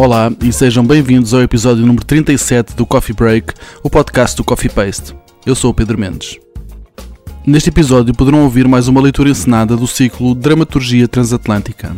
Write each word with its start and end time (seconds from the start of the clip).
Olá 0.00 0.32
e 0.42 0.50
sejam 0.50 0.82
bem-vindos 0.82 1.34
ao 1.34 1.42
episódio 1.42 1.84
número 1.84 2.06
37 2.06 2.74
do 2.74 2.86
Coffee 2.86 3.14
Break, 3.14 3.52
o 3.82 3.90
podcast 3.90 4.34
do 4.34 4.42
Coffee 4.42 4.70
Paste. 4.70 5.14
Eu 5.44 5.54
sou 5.54 5.72
o 5.72 5.74
Pedro 5.74 5.98
Mendes. 5.98 6.38
Neste 7.46 7.68
episódio 7.68 8.14
poderão 8.14 8.44
ouvir 8.44 8.66
mais 8.66 8.88
uma 8.88 8.98
leitura 8.98 9.28
encenada 9.28 9.76
do 9.76 9.86
ciclo 9.86 10.34
Dramaturgia 10.34 11.06
Transatlântica. 11.06 11.94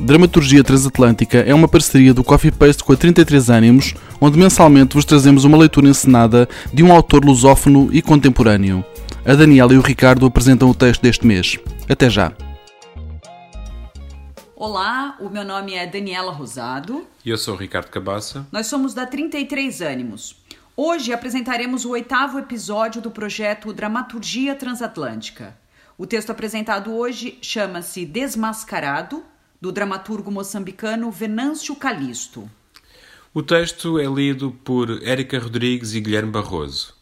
Dramaturgia 0.00 0.64
Transatlântica 0.64 1.38
é 1.38 1.54
uma 1.54 1.68
parceria 1.68 2.12
do 2.12 2.24
Coffee 2.24 2.50
Paste 2.50 2.82
com 2.82 2.92
a 2.92 2.96
33 2.96 3.48
Ânimos, 3.48 3.94
onde 4.20 4.36
mensalmente 4.36 4.94
vos 4.94 5.04
trazemos 5.04 5.44
uma 5.44 5.58
leitura 5.58 5.86
encenada 5.86 6.48
de 6.74 6.82
um 6.82 6.92
autor 6.92 7.24
lusófono 7.24 7.90
e 7.92 8.02
contemporâneo. 8.02 8.84
A 9.24 9.36
Daniela 9.36 9.72
e 9.72 9.78
o 9.78 9.82
Ricardo 9.82 10.26
apresentam 10.26 10.68
o 10.68 10.74
texto 10.74 11.00
deste 11.00 11.24
mês. 11.24 11.60
Até 11.88 12.10
já! 12.10 12.32
Olá, 14.64 15.16
o 15.18 15.28
meu 15.28 15.44
nome 15.44 15.74
é 15.74 15.84
Daniela 15.88 16.30
Rosado. 16.30 17.04
E 17.24 17.30
eu 17.30 17.36
sou 17.36 17.54
o 17.54 17.56
Ricardo 17.56 17.90
Cabaça. 17.90 18.46
Nós 18.52 18.68
somos 18.68 18.94
da 18.94 19.04
33 19.04 19.80
Ânimos. 19.80 20.36
Hoje 20.76 21.12
apresentaremos 21.12 21.84
o 21.84 21.90
oitavo 21.90 22.38
episódio 22.38 23.02
do 23.02 23.10
projeto 23.10 23.72
Dramaturgia 23.72 24.54
Transatlântica. 24.54 25.58
O 25.98 26.06
texto 26.06 26.30
apresentado 26.30 26.94
hoje 26.94 27.40
chama-se 27.42 28.06
Desmascarado, 28.06 29.24
do 29.60 29.72
dramaturgo 29.72 30.30
moçambicano 30.30 31.10
Venâncio 31.10 31.74
Calisto. 31.74 32.48
O 33.34 33.42
texto 33.42 33.98
é 33.98 34.06
lido 34.06 34.52
por 34.62 35.02
Érica 35.02 35.40
Rodrigues 35.40 35.92
e 35.92 36.00
Guilherme 36.00 36.30
Barroso. 36.30 36.94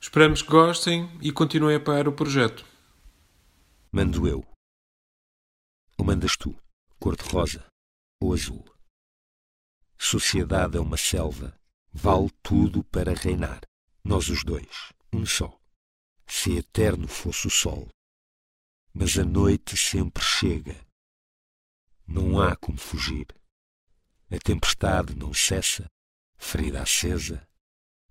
Esperamos 0.00 0.40
que 0.40 0.52
gostem 0.52 1.10
e 1.20 1.32
continuem 1.32 1.74
a 1.74 1.78
apoiar 1.78 2.06
o 2.06 2.12
projeto. 2.12 2.64
Mando 3.90 4.28
eu. 4.28 4.44
Ou 5.98 6.06
mandas 6.06 6.36
tu? 6.36 6.54
Cor-de-rosa 7.02 7.66
ou 8.20 8.32
azul. 8.32 8.64
Sociedade 9.98 10.76
é 10.76 10.80
uma 10.80 10.96
selva, 10.96 11.60
vale 11.92 12.30
tudo 12.44 12.84
para 12.84 13.12
reinar. 13.12 13.60
Nós 14.04 14.28
os 14.28 14.44
dois, 14.44 14.92
um 15.12 15.26
só. 15.26 15.60
Se 16.28 16.56
eterno 16.56 17.08
fosse 17.08 17.48
o 17.48 17.50
sol. 17.50 17.88
Mas 18.94 19.18
a 19.18 19.24
noite 19.24 19.76
sempre 19.76 20.22
chega. 20.22 20.80
Não 22.06 22.40
há 22.40 22.54
como 22.54 22.78
fugir. 22.78 23.26
A 24.30 24.38
tempestade 24.38 25.16
não 25.16 25.34
cessa, 25.34 25.90
ferida 26.38 26.82
acesa. 26.82 27.44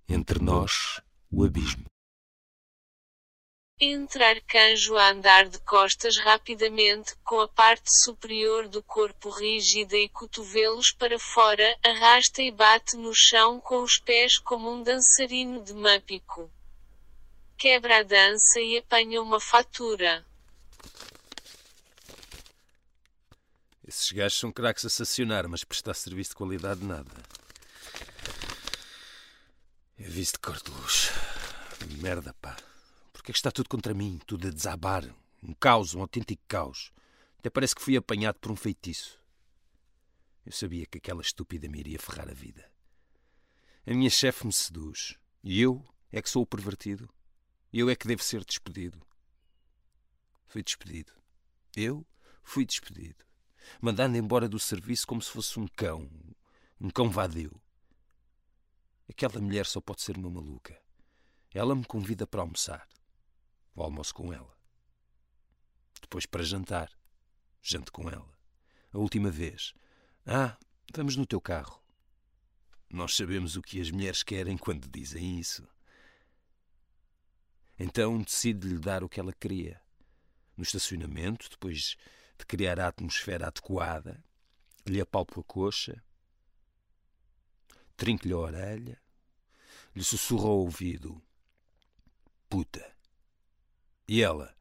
Entre 0.06 0.38
nós, 0.38 1.00
o 1.30 1.44
abismo. 1.44 1.86
Entre 3.84 4.22
arcanjo 4.22 4.96
a 4.96 5.10
andar 5.10 5.48
de 5.48 5.58
costas 5.58 6.16
rapidamente, 6.16 7.16
com 7.24 7.40
a 7.40 7.48
parte 7.48 7.90
superior 8.04 8.68
do 8.68 8.80
corpo 8.80 9.28
rígida 9.28 9.96
e 9.96 10.08
cotovelos 10.08 10.92
para 10.92 11.18
fora, 11.18 11.76
arrasta 11.84 12.40
e 12.42 12.52
bate 12.52 12.96
no 12.96 13.12
chão 13.12 13.58
com 13.58 13.82
os 13.82 13.98
pés 13.98 14.38
como 14.38 14.70
um 14.70 14.84
dançarino 14.84 15.64
de 15.64 15.74
mampico. 15.74 16.48
Quebra 17.58 17.98
a 17.98 18.02
dança 18.04 18.60
e 18.60 18.78
apanha 18.78 19.20
uma 19.20 19.40
fatura. 19.40 20.24
Esses 23.84 24.12
gajos 24.12 24.38
são 24.38 24.52
craques 24.52 24.84
a 24.84 24.90
sacionar, 24.90 25.48
mas 25.48 25.64
prestar 25.64 25.94
serviço 25.94 26.30
de 26.30 26.36
qualidade 26.36 26.84
nada. 26.84 27.10
É 29.98 30.04
visto 30.04 30.34
de 30.34 30.38
cor 30.38 30.62
de 30.62 30.70
luz. 30.70 31.10
Merda, 32.00 32.32
pá. 32.34 32.56
Porque 33.22 33.30
é 33.30 33.34
que 33.34 33.38
está 33.38 33.52
tudo 33.52 33.68
contra 33.68 33.94
mim, 33.94 34.20
tudo 34.26 34.48
a 34.48 34.50
desabar? 34.50 35.04
Um 35.40 35.54
caos, 35.54 35.94
um 35.94 36.00
autêntico 36.00 36.42
caos. 36.48 36.92
Até 37.38 37.48
parece 37.48 37.72
que 37.72 37.80
fui 37.80 37.96
apanhado 37.96 38.40
por 38.40 38.50
um 38.50 38.56
feitiço. 38.56 39.16
Eu 40.44 40.50
sabia 40.50 40.84
que 40.86 40.98
aquela 40.98 41.22
estúpida 41.22 41.68
me 41.68 41.78
iria 41.78 42.00
ferrar 42.00 42.28
a 42.28 42.34
vida. 42.34 42.68
A 43.86 43.94
minha 43.94 44.10
chefe 44.10 44.44
me 44.44 44.52
seduz. 44.52 45.16
E 45.40 45.60
eu 45.60 45.86
é 46.10 46.20
que 46.20 46.28
sou 46.28 46.42
o 46.42 46.46
pervertido. 46.46 47.08
Eu 47.72 47.88
é 47.88 47.94
que 47.94 48.08
devo 48.08 48.24
ser 48.24 48.44
despedido. 48.44 49.00
Fui 50.48 50.64
despedido. 50.64 51.12
Eu 51.76 52.04
fui 52.42 52.66
despedido. 52.66 53.24
Mandando 53.80 54.16
embora 54.16 54.48
do 54.48 54.58
serviço 54.58 55.06
como 55.06 55.22
se 55.22 55.30
fosse 55.30 55.60
um 55.60 55.68
cão. 55.68 56.10
Um 56.80 56.90
cão 56.90 57.08
vadio. 57.08 57.54
Aquela 59.08 59.40
mulher 59.40 59.64
só 59.64 59.80
pode 59.80 60.02
ser 60.02 60.16
uma 60.16 60.28
maluca. 60.28 60.76
Ela 61.54 61.76
me 61.76 61.84
convida 61.84 62.26
para 62.26 62.40
almoçar. 62.40 62.88
Vou 63.74 63.84
almoço 63.84 64.14
com 64.14 64.32
ela. 64.32 64.56
Depois 66.00 66.26
para 66.26 66.42
jantar. 66.42 66.90
Janto 67.62 67.92
com 67.92 68.08
ela. 68.08 68.30
A 68.92 68.98
última 68.98 69.30
vez. 69.30 69.72
Ah, 70.26 70.58
vamos 70.94 71.16
no 71.16 71.26
teu 71.26 71.40
carro. 71.40 71.82
Nós 72.90 73.16
sabemos 73.16 73.56
o 73.56 73.62
que 73.62 73.80
as 73.80 73.90
mulheres 73.90 74.22
querem 74.22 74.58
quando 74.58 74.88
dizem 74.88 75.38
isso. 75.38 75.66
Então 77.78 78.20
decido 78.20 78.68
lhe 78.68 78.78
dar 78.78 79.02
o 79.02 79.08
que 79.08 79.18
ela 79.18 79.32
queria. 79.32 79.80
No 80.56 80.62
estacionamento, 80.62 81.48
depois 81.48 81.96
de 82.38 82.44
criar 82.44 82.78
a 82.78 82.88
atmosfera 82.88 83.46
adequada, 83.46 84.22
lhe 84.86 85.00
apalpo 85.00 85.40
a 85.40 85.44
coxa, 85.44 86.04
trinco-lhe 87.96 88.34
a 88.34 88.38
orelha, 88.38 89.00
lhe 89.94 90.04
sussurro 90.04 90.48
ao 90.48 90.58
ouvido: 90.58 91.22
Puta. 92.48 92.92
E 94.12 94.20
ela? 94.20 94.54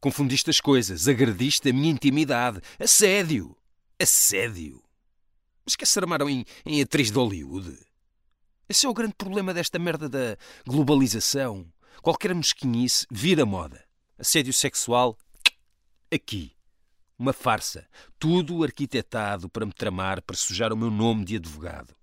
Confundiste 0.00 0.50
as 0.50 0.60
coisas, 0.60 1.06
agrediste 1.06 1.68
a 1.68 1.72
minha 1.72 1.92
intimidade. 1.92 2.60
Assédio! 2.80 3.56
Assédio! 3.96 4.82
Mas 5.64 5.76
que 5.76 5.86
se 5.86 6.00
armaram 6.00 6.28
em, 6.28 6.44
em 6.66 6.82
atriz 6.82 7.08
de 7.08 7.16
Hollywood? 7.16 7.78
Esse 8.68 8.86
é 8.86 8.88
o 8.88 8.92
grande 8.92 9.14
problema 9.14 9.54
desta 9.54 9.78
merda 9.78 10.08
da 10.08 10.36
globalização. 10.66 11.72
Qualquer 12.02 12.34
mesquinhice 12.34 13.06
vira 13.08 13.46
moda. 13.46 13.84
Assédio 14.18 14.52
sexual, 14.52 15.16
aqui. 16.12 16.56
Uma 17.16 17.32
farsa. 17.32 17.88
Tudo 18.18 18.64
arquitetado 18.64 19.48
para 19.48 19.64
me 19.64 19.72
tramar, 19.72 20.20
para 20.22 20.34
sujar 20.34 20.72
o 20.72 20.76
meu 20.76 20.90
nome 20.90 21.24
de 21.24 21.36
advogado. 21.36 21.94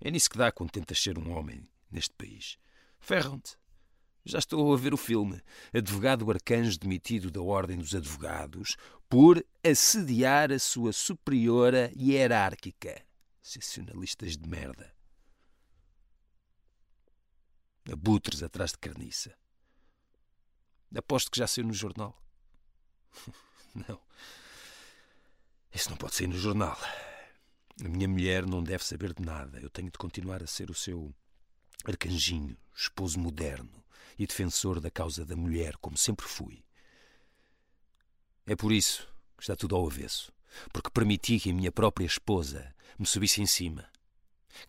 É 0.00 0.08
nisso 0.08 0.30
que 0.30 0.38
dá 0.38 0.52
quando 0.52 0.70
tentas 0.70 1.02
ser 1.02 1.18
um 1.18 1.36
homem 1.36 1.68
neste 1.90 2.14
país. 2.14 2.58
Ferram-te. 3.00 3.60
Já 4.24 4.38
estou 4.38 4.72
a 4.72 4.76
ver 4.76 4.94
o 4.94 4.96
filme. 4.96 5.42
Advogado 5.74 6.30
arcanjo 6.30 6.78
demitido 6.78 7.30
da 7.30 7.40
Ordem 7.40 7.78
dos 7.78 7.94
Advogados 7.94 8.76
por 9.08 9.44
assediar 9.64 10.52
a 10.52 10.58
sua 10.58 10.92
superiora 10.92 11.90
hierárquica. 11.96 13.04
Sensacionalistas 13.42 14.36
de 14.36 14.48
merda. 14.48 14.94
Abutres 17.90 18.42
atrás 18.42 18.70
de 18.70 18.78
carniça. 18.78 19.36
Aposto 20.96 21.30
que 21.30 21.38
já 21.38 21.46
saiu 21.46 21.66
no 21.66 21.72
jornal. 21.72 22.16
Não. 23.74 24.00
Isso 25.74 25.88
não 25.88 25.96
pode 25.96 26.14
sair 26.14 26.26
no 26.26 26.36
jornal. 26.36 26.78
A 27.82 27.88
minha 27.88 28.06
mulher 28.06 28.46
não 28.46 28.62
deve 28.62 28.84
saber 28.84 29.14
de 29.14 29.24
nada. 29.24 29.58
Eu 29.58 29.70
tenho 29.70 29.90
de 29.90 29.96
continuar 29.96 30.42
a 30.42 30.46
ser 30.46 30.70
o 30.70 30.74
seu 30.74 31.14
arcanjinho, 31.84 32.56
esposo 32.74 33.18
moderno 33.18 33.82
e 34.18 34.26
defensor 34.26 34.80
da 34.80 34.90
causa 34.90 35.24
da 35.24 35.36
mulher, 35.36 35.76
como 35.78 35.96
sempre 35.96 36.26
fui. 36.26 36.64
É 38.46 38.56
por 38.56 38.72
isso 38.72 39.08
que 39.36 39.42
está 39.42 39.56
tudo 39.56 39.76
ao 39.76 39.86
avesso, 39.86 40.32
porque 40.72 40.90
permiti 40.90 41.38
que 41.38 41.50
a 41.50 41.54
minha 41.54 41.72
própria 41.72 42.06
esposa 42.06 42.74
me 42.98 43.06
subisse 43.06 43.40
em 43.40 43.46
cima, 43.46 43.88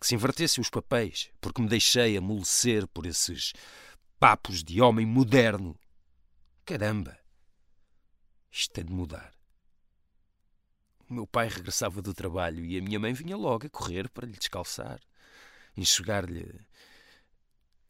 que 0.00 0.06
se 0.06 0.14
invertessem 0.14 0.62
os 0.62 0.70
papéis, 0.70 1.30
porque 1.40 1.60
me 1.60 1.68
deixei 1.68 2.16
amolecer 2.16 2.86
por 2.88 3.06
esses 3.06 3.52
papos 4.18 4.62
de 4.62 4.80
homem 4.80 5.06
moderno. 5.06 5.78
Caramba! 6.64 7.18
Isto 8.50 8.72
tem 8.72 8.84
de 8.84 8.92
mudar. 8.92 9.34
O 11.08 11.14
meu 11.14 11.26
pai 11.26 11.48
regressava 11.48 12.00
do 12.00 12.14
trabalho 12.14 12.64
e 12.64 12.78
a 12.78 12.82
minha 12.82 12.98
mãe 12.98 13.12
vinha 13.12 13.36
logo 13.36 13.66
a 13.66 13.70
correr 13.70 14.08
para 14.08 14.26
lhe 14.26 14.38
descalçar, 14.38 15.00
enxugar-lhe 15.76 16.58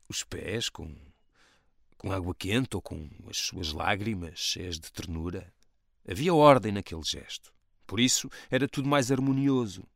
os 0.09 0.23
pés 0.23 0.69
com 0.69 0.95
com 2.05 2.13
água 2.13 2.35
quente 2.35 2.77
ou 2.77 2.83
com 2.83 3.09
as 3.31 3.39
suas 3.39 3.73
lágrimas 3.73 4.39
cheias 4.39 4.79
de 4.79 4.93
ternura. 4.93 5.51
Havia 6.07 6.35
ordem 6.35 6.71
naquele 6.71 7.03
gesto. 7.03 7.51
Por 7.87 7.99
isso 7.99 8.29
era 8.51 8.69
tudo 8.69 8.87
mais 8.87 9.11
harmonioso. 9.11 9.87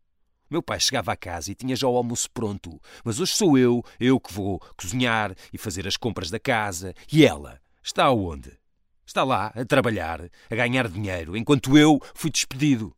Meu 0.50 0.62
pai 0.62 0.80
chegava 0.80 1.12
a 1.12 1.16
casa 1.16 1.52
e 1.52 1.54
tinha 1.54 1.76
já 1.76 1.86
o 1.86 1.94
almoço 1.94 2.30
pronto, 2.30 2.80
mas 3.04 3.20
hoje 3.20 3.32
sou 3.32 3.58
eu, 3.58 3.84
eu 4.00 4.18
que 4.18 4.32
vou 4.32 4.58
cozinhar 4.74 5.34
e 5.52 5.58
fazer 5.58 5.86
as 5.86 5.98
compras 5.98 6.30
da 6.30 6.40
casa. 6.40 6.94
E 7.12 7.26
ela 7.26 7.60
está 7.82 8.04
aonde? 8.04 8.58
Está 9.04 9.22
lá 9.22 9.52
a 9.54 9.64
trabalhar, 9.66 10.30
a 10.50 10.54
ganhar 10.54 10.88
dinheiro, 10.88 11.36
enquanto 11.36 11.76
eu 11.76 12.00
fui 12.14 12.30
despedido. 12.30 12.96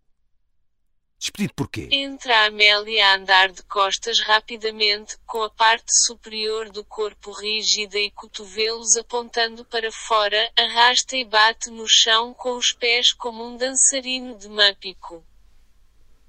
Despedido 1.20 1.52
porquê? 1.54 1.86
Entra 1.92 2.34
a 2.34 2.46
Amélia 2.46 3.08
a 3.08 3.16
andar 3.16 3.52
de 3.52 3.62
costas 3.64 4.20
rapidamente, 4.20 5.18
com 5.26 5.42
a 5.42 5.50
parte 5.50 5.92
superior 6.06 6.70
do 6.70 6.82
corpo 6.82 7.30
rígida 7.32 7.98
e 7.98 8.10
cotovelos 8.10 8.96
apontando 8.96 9.62
para 9.66 9.92
fora, 9.92 10.50
arrasta 10.56 11.18
e 11.18 11.24
bate 11.26 11.68
no 11.68 11.86
chão 11.86 12.32
com 12.32 12.56
os 12.56 12.72
pés 12.72 13.12
como 13.12 13.46
um 13.46 13.54
dançarino 13.58 14.38
de 14.38 14.48
mampico. 14.48 15.22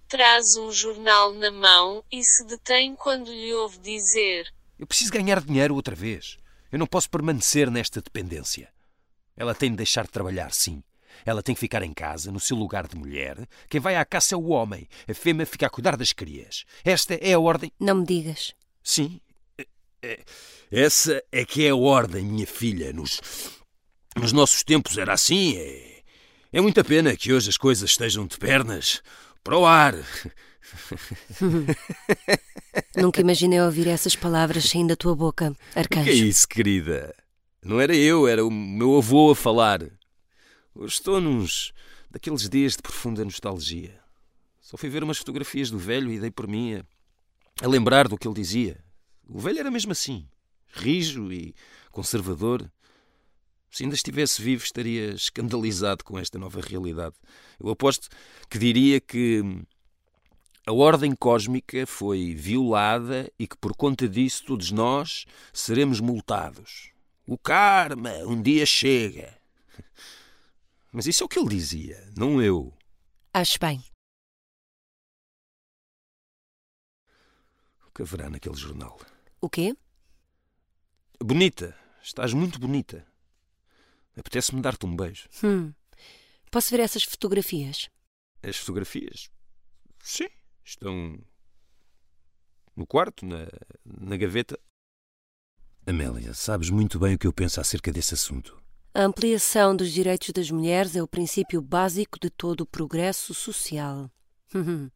traz 0.09 0.57
um 0.57 0.69
jornal 0.69 1.31
na 1.31 1.49
mão 1.49 2.03
e 2.11 2.21
se 2.21 2.43
detém 2.43 2.93
quando 2.93 3.31
lhe 3.31 3.53
ouve 3.53 3.77
dizer: 3.77 4.53
Eu 4.77 4.85
preciso 4.85 5.13
ganhar 5.13 5.39
dinheiro 5.39 5.73
outra 5.73 5.95
vez. 5.95 6.37
Eu 6.69 6.77
não 6.77 6.85
posso 6.85 7.09
permanecer 7.09 7.71
nesta 7.71 8.01
dependência. 8.01 8.69
Ela 9.37 9.55
tem 9.55 9.71
de 9.71 9.77
deixar 9.77 10.03
de 10.03 10.11
trabalhar, 10.11 10.51
sim. 10.53 10.83
Ela 11.25 11.41
tem 11.43 11.53
que 11.55 11.61
ficar 11.61 11.83
em 11.83 11.93
casa, 11.93 12.31
no 12.31 12.39
seu 12.39 12.55
lugar 12.57 12.87
de 12.87 12.95
mulher. 12.95 13.47
Quem 13.69 13.79
vai 13.81 13.95
à 13.95 14.05
caça 14.05 14.35
é 14.35 14.37
o 14.37 14.47
homem. 14.49 14.87
A 15.07 15.13
fêmea 15.13 15.45
fica 15.45 15.67
a 15.67 15.69
cuidar 15.69 15.95
das 15.97 16.13
crias. 16.13 16.63
Esta 16.83 17.13
é 17.15 17.33
a 17.33 17.39
ordem. 17.39 17.71
Não 17.79 17.95
me 17.95 18.05
digas. 18.05 18.53
Sim. 18.83 19.19
Essa 20.71 21.23
é 21.31 21.45
que 21.45 21.65
é 21.65 21.69
a 21.69 21.75
ordem, 21.75 22.25
minha 22.25 22.47
filha. 22.47 22.91
Nos, 22.91 23.21
nos 24.15 24.31
nossos 24.31 24.63
tempos 24.63 24.97
era 24.97 25.13
assim. 25.13 25.55
É, 25.57 26.01
é 26.53 26.61
muita 26.61 26.83
pena 26.83 27.15
que 27.15 27.31
hoje 27.31 27.49
as 27.49 27.57
coisas 27.57 27.91
estejam 27.91 28.25
de 28.25 28.37
pernas 28.37 29.01
para 29.43 29.57
o 29.57 29.65
ar. 29.65 29.93
Nunca 32.95 33.21
imaginei 33.21 33.59
ouvir 33.61 33.87
essas 33.87 34.15
palavras 34.15 34.69
saindo 34.69 34.89
da 34.89 34.95
tua 34.95 35.15
boca, 35.15 35.51
O 35.51 35.55
que 35.55 35.59
é 35.75 35.79
arcanjo. 35.79 36.11
isso, 36.11 36.47
querida? 36.47 37.13
Não 37.63 37.79
era 37.79 37.95
eu, 37.95 38.27
era 38.27 38.45
o 38.45 38.51
meu 38.51 38.97
avô 38.97 39.31
a 39.31 39.35
falar. 39.35 39.81
Hoje 40.73 40.93
estou 40.93 41.19
nos 41.19 41.73
daqueles 42.09 42.47
dias 42.47 42.77
de 42.77 42.81
profunda 42.81 43.25
nostalgia. 43.25 43.99
Só 44.61 44.77
fui 44.77 44.87
ver 44.87 45.03
umas 45.03 45.17
fotografias 45.17 45.69
do 45.69 45.77
velho 45.77 46.09
e 46.09 46.17
dei 46.17 46.31
por 46.31 46.47
mim 46.47 46.75
a, 46.75 46.85
a 47.61 47.67
lembrar 47.67 48.07
do 48.07 48.17
que 48.17 48.25
ele 48.25 48.35
dizia. 48.35 48.81
O 49.27 49.37
velho 49.37 49.59
era 49.59 49.69
mesmo 49.69 49.91
assim, 49.91 50.25
rijo 50.71 51.29
e 51.29 51.53
conservador. 51.91 52.71
Se 53.69 53.83
ainda 53.83 53.95
estivesse 53.95 54.41
vivo, 54.41 54.63
estaria 54.63 55.11
escandalizado 55.13 56.05
com 56.05 56.17
esta 56.17 56.39
nova 56.39 56.61
realidade. 56.61 57.15
Eu 57.59 57.69
aposto 57.69 58.07
que 58.49 58.57
diria 58.57 59.01
que 59.01 59.43
a 60.65 60.71
ordem 60.71 61.13
cósmica 61.13 61.85
foi 61.85 62.33
violada 62.33 63.29
e 63.37 63.45
que 63.45 63.57
por 63.57 63.75
conta 63.75 64.07
disso 64.07 64.45
todos 64.45 64.71
nós 64.71 65.25
seremos 65.51 65.99
multados. 65.99 66.91
O 67.27 67.37
karma 67.37 68.11
um 68.25 68.41
dia 68.41 68.65
chega. 68.65 69.37
Mas 70.91 71.07
isso 71.07 71.23
é 71.23 71.25
o 71.25 71.29
que 71.29 71.39
ele 71.39 71.49
dizia, 71.49 72.11
não 72.17 72.41
eu. 72.41 72.77
Acho 73.33 73.57
bem. 73.59 73.83
O 77.87 77.91
que 77.93 78.01
haverá 78.01 78.29
naquele 78.29 78.55
jornal? 78.55 78.99
O 79.39 79.49
quê? 79.49 79.75
Bonita, 81.19 81.77
estás 82.01 82.33
muito 82.33 82.59
bonita. 82.59 83.07
Apetece-me 84.17 84.61
dar-te 84.61 84.85
um 84.85 84.95
beijo. 84.95 85.29
Hum. 85.43 85.73
Posso 86.51 86.69
ver 86.71 86.81
essas 86.81 87.03
fotografias? 87.03 87.89
As 88.43 88.57
fotografias? 88.57 89.29
Sim, 89.99 90.27
estão 90.65 91.17
no 92.75 92.85
quarto, 92.85 93.25
na, 93.25 93.47
na 93.85 94.17
gaveta. 94.17 94.59
Amélia, 95.85 96.33
sabes 96.33 96.69
muito 96.69 96.99
bem 96.99 97.15
o 97.15 97.17
que 97.17 97.27
eu 97.27 97.33
penso 97.33 97.61
acerca 97.61 97.91
desse 97.91 98.13
assunto. 98.13 98.60
A 98.93 99.03
ampliação 99.03 99.73
dos 99.73 99.89
direitos 99.89 100.31
das 100.31 100.51
mulheres 100.51 100.97
é 100.97 101.01
o 101.01 101.07
princípio 101.07 101.61
básico 101.61 102.19
de 102.19 102.29
todo 102.29 102.61
o 102.61 102.65
progresso 102.65 103.33
social. 103.33 104.11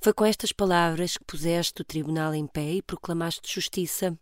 Foi 0.00 0.12
com 0.12 0.24
estas 0.24 0.52
palavras 0.52 1.16
que 1.16 1.24
puseste 1.24 1.82
o 1.82 1.84
tribunal 1.84 2.32
em 2.32 2.46
pé 2.46 2.74
e 2.74 2.82
proclamaste 2.82 3.52
justiça, 3.52 4.16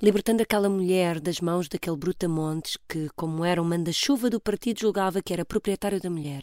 libertando 0.00 0.42
aquela 0.42 0.70
mulher 0.70 1.20
das 1.20 1.38
mãos 1.38 1.68
daquele 1.68 1.98
brutamontes 1.98 2.78
que, 2.88 3.10
como 3.14 3.44
era 3.44 3.60
um 3.60 3.64
manda-chuva 3.66 4.30
do 4.30 4.40
partido, 4.40 4.80
julgava 4.80 5.20
que 5.20 5.34
era 5.34 5.44
proprietário 5.44 6.00
da 6.00 6.08
mulher. 6.08 6.42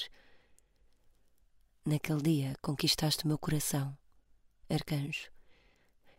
Naquele 1.84 2.22
dia 2.22 2.56
conquistaste 2.62 3.26
o 3.26 3.28
meu 3.28 3.40
coração, 3.40 3.98
arcanjo. 4.70 5.32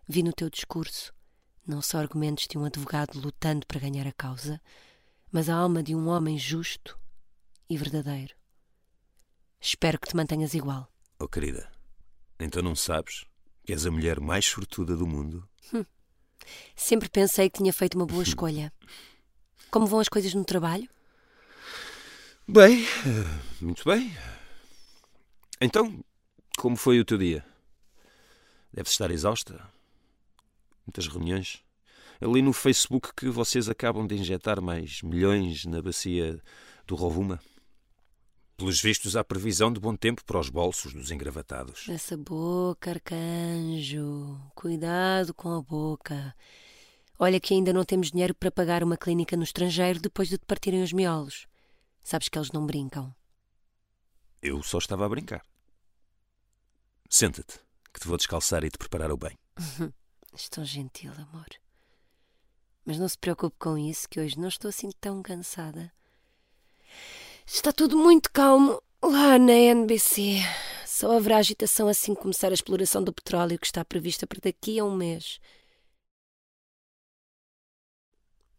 Vi 0.08 0.25
no 0.25 0.32
teu 0.32 0.50
discurso 0.50 1.14
não 1.64 1.82
só 1.82 1.99
argumentos 1.99 2.46
de 2.49 2.56
um 2.56 2.64
advogado 2.64 3.19
lutando 3.19 3.66
para 3.66 3.81
ganhar 3.81 4.06
a 4.06 4.12
causa, 4.12 4.60
mas 5.36 5.50
a 5.50 5.54
alma 5.54 5.82
de 5.82 5.94
um 5.94 6.08
homem 6.08 6.38
justo 6.38 6.98
e 7.68 7.76
verdadeiro. 7.76 8.34
Espero 9.60 10.00
que 10.00 10.08
te 10.08 10.16
mantenhas 10.16 10.54
igual. 10.54 10.90
Oh, 11.18 11.28
querida, 11.28 11.70
então 12.40 12.62
não 12.62 12.74
sabes 12.74 13.26
que 13.62 13.70
és 13.70 13.84
a 13.84 13.90
mulher 13.90 14.18
mais 14.18 14.46
sortuda 14.46 14.96
do 14.96 15.06
mundo? 15.06 15.46
Sempre 16.74 17.10
pensei 17.10 17.50
que 17.50 17.58
tinha 17.58 17.70
feito 17.70 17.96
uma 17.96 18.06
boa 18.06 18.22
escolha. 18.24 18.72
Como 19.70 19.86
vão 19.86 20.00
as 20.00 20.08
coisas 20.08 20.32
no 20.32 20.42
trabalho? 20.42 20.88
Bem, 22.48 22.86
eh, 22.86 23.60
muito 23.60 23.84
bem. 23.84 24.16
Então, 25.60 26.02
como 26.56 26.76
foi 26.76 26.98
o 26.98 27.04
teu 27.04 27.18
dia? 27.18 27.44
Deves 28.72 28.92
estar 28.92 29.10
exausta. 29.10 29.70
Muitas 30.86 31.06
reuniões. 31.06 31.62
Eu 32.20 32.32
li 32.32 32.40
no 32.40 32.52
Facebook 32.52 33.12
que 33.14 33.28
vocês 33.28 33.68
acabam 33.68 34.06
de 34.06 34.14
injetar 34.14 34.60
mais 34.62 35.02
milhões 35.02 35.64
na 35.64 35.82
bacia 35.82 36.40
do 36.86 36.94
Rovuma. 36.94 37.40
Pelos 38.56 38.80
vistos, 38.80 39.16
há 39.16 39.22
previsão 39.22 39.70
de 39.70 39.78
bom 39.78 39.94
tempo 39.94 40.24
para 40.24 40.40
os 40.40 40.48
bolsos 40.48 40.94
dos 40.94 41.10
engravatados. 41.10 41.86
Essa 41.90 42.16
boca, 42.16 42.90
arcanjo. 42.90 44.40
Cuidado 44.54 45.34
com 45.34 45.52
a 45.52 45.60
boca. 45.60 46.34
Olha 47.18 47.38
que 47.38 47.52
ainda 47.52 47.72
não 47.72 47.84
temos 47.84 48.10
dinheiro 48.10 48.34
para 48.34 48.50
pagar 48.50 48.82
uma 48.82 48.96
clínica 48.96 49.36
no 49.36 49.42
estrangeiro 49.42 50.00
depois 50.00 50.28
de 50.28 50.38
te 50.38 50.46
partirem 50.46 50.82
os 50.82 50.92
miolos. 50.92 51.46
Sabes 52.02 52.28
que 52.28 52.38
eles 52.38 52.52
não 52.52 52.64
brincam. 52.64 53.14
Eu 54.40 54.62
só 54.62 54.78
estava 54.78 55.04
a 55.04 55.08
brincar. 55.08 55.42
Senta-te, 57.10 57.58
que 57.92 58.00
te 58.00 58.08
vou 58.08 58.16
descalçar 58.16 58.64
e 58.64 58.70
te 58.70 58.78
preparar 58.78 59.10
o 59.10 59.18
bem. 59.18 59.36
Tão 60.50 60.64
gentil, 60.64 61.12
amor. 61.12 61.48
Mas 62.86 62.98
não 62.98 63.08
se 63.08 63.18
preocupe 63.18 63.56
com 63.58 63.76
isso, 63.76 64.08
que 64.08 64.20
hoje 64.20 64.38
não 64.38 64.46
estou 64.46 64.68
assim 64.68 64.90
tão 65.00 65.20
cansada. 65.20 65.92
Está 67.44 67.72
tudo 67.72 67.98
muito 67.98 68.30
calmo 68.30 68.80
lá 69.02 69.36
na 69.40 69.52
NBC. 69.52 70.38
Só 70.86 71.16
haverá 71.16 71.38
agitação 71.38 71.88
assim 71.88 72.14
que 72.14 72.22
começar 72.22 72.52
a 72.52 72.54
exploração 72.54 73.02
do 73.02 73.12
petróleo 73.12 73.58
que 73.58 73.66
está 73.66 73.84
prevista 73.84 74.24
para 74.24 74.38
daqui 74.40 74.78
a 74.78 74.84
um 74.84 74.94
mês. 74.94 75.40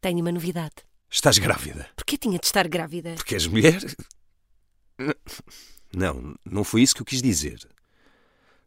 Tenho 0.01 0.19
uma 0.19 0.31
novidade. 0.31 0.75
Estás 1.09 1.38
grávida? 1.38 1.89
Porquê 1.95 2.18
tinha 2.18 2.38
de 2.38 2.45
estar 2.45 2.68
grávida? 2.68 3.16
Porque 3.16 3.33
és 3.33 3.47
mulher? 3.47 3.81
Não, 5.95 6.35
não 6.44 6.66
foi 6.66 6.81
isso 6.81 6.94
que 6.94 7.02
eu 7.02 7.06
quis 7.06 7.21
dizer. 7.21 7.66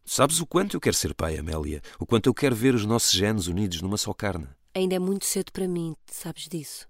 Sabes 0.03 0.39
o 0.39 0.47
quanto 0.47 0.75
eu 0.75 0.81
quero 0.81 0.95
ser 0.95 1.13
pai, 1.13 1.37
Amélia? 1.37 1.83
O 1.99 2.05
quanto 2.05 2.27
eu 2.27 2.33
quero 2.33 2.55
ver 2.55 2.73
os 2.73 2.83
nossos 2.83 3.11
genes 3.11 3.45
unidos 3.45 3.79
numa 3.81 3.97
só 3.97 4.11
carne. 4.11 4.47
Ainda 4.73 4.95
é 4.95 4.99
muito 4.99 5.25
cedo 5.25 5.51
para 5.51 5.67
mim, 5.67 5.95
sabes 6.05 6.47
disso. 6.47 6.87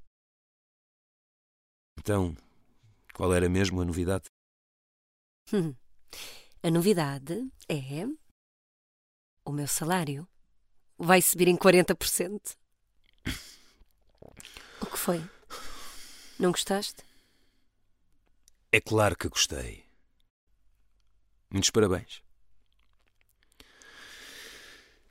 Então, 1.99 2.35
qual 3.13 3.33
era 3.33 3.49
mesmo 3.49 3.81
a 3.81 3.85
novidade? 3.85 4.25
Hum. 5.51 5.75
A 6.63 6.69
novidade 6.69 7.51
é. 7.67 8.05
O 9.43 9.51
meu 9.51 9.67
salário 9.67 10.27
vai 10.97 11.21
subir 11.21 11.47
em 11.47 11.57
40%. 11.57 12.55
O 14.81 14.85
que 14.85 14.97
foi? 14.97 15.19
Não 16.39 16.51
gostaste? 16.51 17.03
É 18.71 18.79
claro 18.79 19.17
que 19.17 19.27
gostei. 19.27 19.83
Muitos 21.49 21.71
parabéns. 21.71 22.23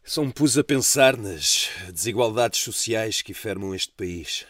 Só 0.02 0.24
me 0.24 0.32
pus 0.32 0.58
a 0.58 0.64
pensar 0.64 1.16
nas 1.16 1.68
desigualdades 1.92 2.60
sociais 2.60 3.22
que 3.22 3.34
fermam 3.34 3.74
este 3.74 3.92
país. 3.92 4.46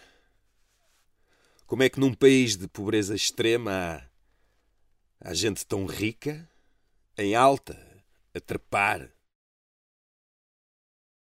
Como 1.66 1.83
é 1.83 1.90
que 1.90 2.00
num 2.00 2.14
país 2.14 2.57
de 2.57 2.66
pobreza 2.66 3.14
extrema 3.14 3.71
há, 5.21 5.30
há 5.30 5.35
gente 5.35 5.66
tão 5.66 5.87
rica, 5.87 6.49
em 7.16 7.35
alta, 7.35 7.78
a 8.35 8.40
trepar? 8.40 9.12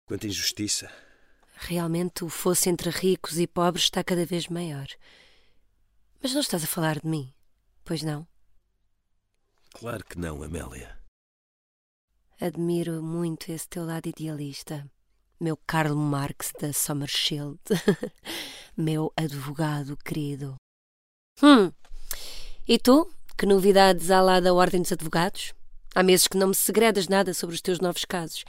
Quanta 0.06 0.26
injustiça. 0.26 0.90
Realmente 1.54 2.24
o 2.24 2.28
fosso 2.28 2.68
entre 2.68 2.90
ricos 2.90 3.38
e 3.38 3.46
pobres 3.46 3.84
está 3.84 4.02
cada 4.02 4.24
vez 4.24 4.48
maior. 4.48 4.88
Mas 6.20 6.32
não 6.32 6.40
estás 6.40 6.64
a 6.64 6.66
falar 6.66 7.00
de 7.00 7.06
mim, 7.06 7.32
pois 7.84 8.02
não? 8.02 8.26
Claro 9.70 10.04
que 10.04 10.18
não, 10.18 10.42
Amélia. 10.42 11.01
Admiro 12.42 13.00
muito 13.00 13.52
esse 13.52 13.68
teu 13.68 13.84
lado 13.84 14.08
idealista. 14.08 14.84
Meu 15.38 15.56
Karl 15.64 15.94
Marx 15.94 16.52
da 16.60 16.72
Sommerschild. 16.72 17.60
Meu 18.76 19.12
advogado 19.16 19.96
querido. 19.96 20.56
Hum. 21.40 21.70
E 22.66 22.80
tu? 22.80 23.08
Que 23.38 23.46
novidades 23.46 24.10
há 24.10 24.20
lá 24.20 24.40
da 24.40 24.52
Ordem 24.52 24.82
dos 24.82 24.90
Advogados? 24.90 25.54
Há 25.94 26.02
meses 26.02 26.26
que 26.26 26.36
não 26.36 26.48
me 26.48 26.54
segredas 26.56 27.06
nada 27.06 27.32
sobre 27.32 27.54
os 27.54 27.60
teus 27.60 27.78
novos 27.78 28.04
casos. 28.04 28.44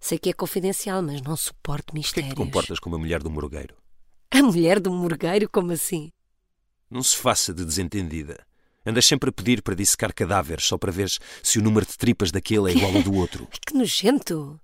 Sei 0.00 0.18
que 0.18 0.30
é 0.30 0.32
confidencial, 0.32 1.00
mas 1.00 1.22
não 1.22 1.36
suporto 1.36 1.92
Porquê 1.92 2.00
é 2.00 2.02
que 2.02 2.20
mistérios. 2.20 2.34
te 2.34 2.36
comportas 2.36 2.80
como 2.80 2.96
a 2.96 2.98
mulher 2.98 3.22
do 3.22 3.30
morgueiro? 3.30 3.76
A 4.28 4.42
mulher 4.42 4.80
do 4.80 4.90
morgueiro, 4.90 5.48
como 5.48 5.70
assim? 5.70 6.10
Não 6.90 7.00
se 7.00 7.16
faça 7.16 7.54
de 7.54 7.64
desentendida. 7.64 8.44
Andas 8.86 9.06
sempre 9.06 9.30
a 9.30 9.32
pedir 9.32 9.62
para 9.62 9.74
dissecar 9.74 10.12
cadáveres 10.12 10.64
só 10.66 10.76
para 10.76 10.92
ver 10.92 11.10
se 11.42 11.58
o 11.58 11.62
número 11.62 11.86
de 11.86 11.96
tripas 11.96 12.30
daquele 12.30 12.70
é 12.70 12.76
igual 12.76 12.94
ao 12.94 13.02
do 13.02 13.14
outro. 13.16 13.48
Ai, 13.50 13.58
que 13.66 13.74
nojento! 13.74 14.60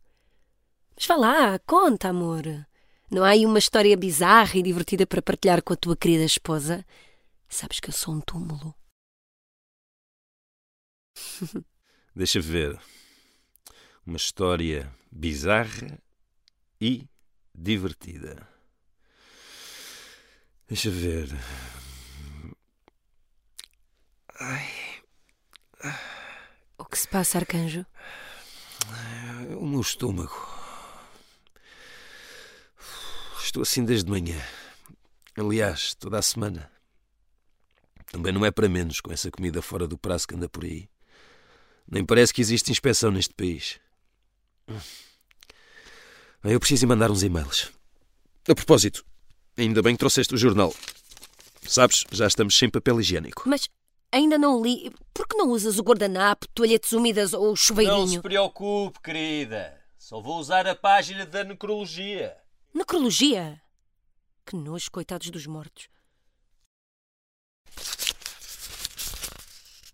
Mas 0.95 1.07
vá 1.07 1.17
lá, 1.17 1.59
conta, 1.61 2.09
amor. 2.09 2.45
Não 3.11 3.25
há 3.25 3.31
aí 3.31 3.47
uma 3.47 3.59
história 3.59 3.97
bizarra 3.97 4.57
e 4.57 4.63
divertida 4.63 5.07
para 5.07 5.23
partilhar 5.23 5.63
com 5.63 5.73
a 5.73 5.77
tua 5.77 5.97
querida 5.97 6.25
esposa? 6.25 6.85
Sabes 7.49 7.81
que 7.81 7.89
eu 7.89 7.93
sou 7.93 8.15
um 8.15 8.21
túmulo. 8.21 8.75
Deixa 12.15 12.41
ver. 12.41 12.79
Uma 14.07 14.17
história 14.17 14.95
bizarra 15.11 15.99
e 16.81 17.09
divertida. 17.55 18.47
Deixa 20.69 20.91
ver. 20.91 21.29
O 26.79 26.85
que 26.87 26.99
se 26.99 27.07
passa, 27.07 27.39
arcanjo? 27.39 27.85
O 29.59 29.67
meu 29.67 29.81
estômago. 29.81 30.35
Estou 33.43 33.63
assim 33.63 33.85
desde 33.85 34.11
manhã. 34.11 34.41
Aliás, 35.37 35.95
toda 35.95 36.19
a 36.19 36.23
semana. 36.23 36.71
Também 38.07 38.33
não 38.33 38.45
é 38.45 38.51
para 38.51 38.69
menos 38.69 39.01
com 39.01 39.13
essa 39.13 39.31
comida 39.31 39.61
fora 39.61 39.87
do 39.87 39.99
prazo 39.99 40.27
que 40.27 40.35
anda 40.35 40.49
por 40.49 40.65
aí. 40.65 40.89
Nem 41.87 42.05
parece 42.05 42.33
que 42.33 42.41
existe 42.41 42.71
inspeção 42.71 43.11
neste 43.11 43.35
país. 43.35 43.79
Eu 46.43 46.59
preciso 46.59 46.87
ir 46.87 46.89
mandar 46.89 47.11
uns 47.11 47.23
e-mails. 47.23 47.71
A 48.49 48.55
propósito, 48.55 49.05
ainda 49.57 49.83
bem 49.83 49.95
que 49.95 49.99
trouxeste 49.99 50.35
o 50.35 50.39
jornal. 50.39 50.75
Sabes, 51.67 52.05
já 52.11 52.27
estamos 52.27 52.57
sem 52.57 52.71
papel 52.71 53.01
higiênico. 53.01 53.43
Mas 53.47 53.69
ainda 54.13 54.39
não 54.39 54.63
li. 54.63 54.91
Por 55.13 55.27
que 55.27 55.37
não 55.37 55.51
usas 55.51 55.79
o 55.79 55.83
guardanapo, 55.83 56.47
toalhetes 56.49 56.93
úmidas 56.93 57.33
ou 57.33 57.45
o 57.45 57.49
Não 57.49 57.57
se 57.57 57.63
chuveirinho? 57.65 58.23
preocupe, 58.23 59.01
querida. 59.01 59.79
Só 59.99 60.21
vou 60.21 60.39
usar 60.39 60.67
a 60.67 60.75
página 60.75 61.25
da 61.27 61.45
necrologia. 61.45 62.37
Necrologia? 62.75 63.61
Que 64.47 64.57
nojo, 64.57 64.91
coitados 64.91 65.31
dos 65.31 65.47
mortos. 65.47 65.89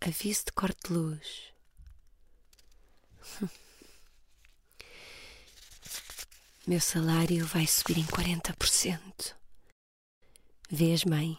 Aviso 0.01 0.45
de 0.47 0.53
corte 0.53 0.87
de 0.87 0.93
luz. 0.95 1.53
Meu 6.67 6.81
salário 6.81 7.45
vai 7.47 7.67
subir 7.67 7.99
em 7.99 8.05
40%. 8.07 9.35
Vês, 10.71 11.05
mãe? 11.05 11.39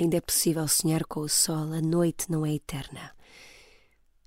Ainda 0.00 0.16
é 0.16 0.20
possível 0.20 0.68
sonhar 0.68 1.04
com 1.04 1.20
o 1.20 1.28
sol, 1.28 1.72
a 1.72 1.80
noite 1.80 2.30
não 2.30 2.46
é 2.46 2.54
eterna. 2.54 3.10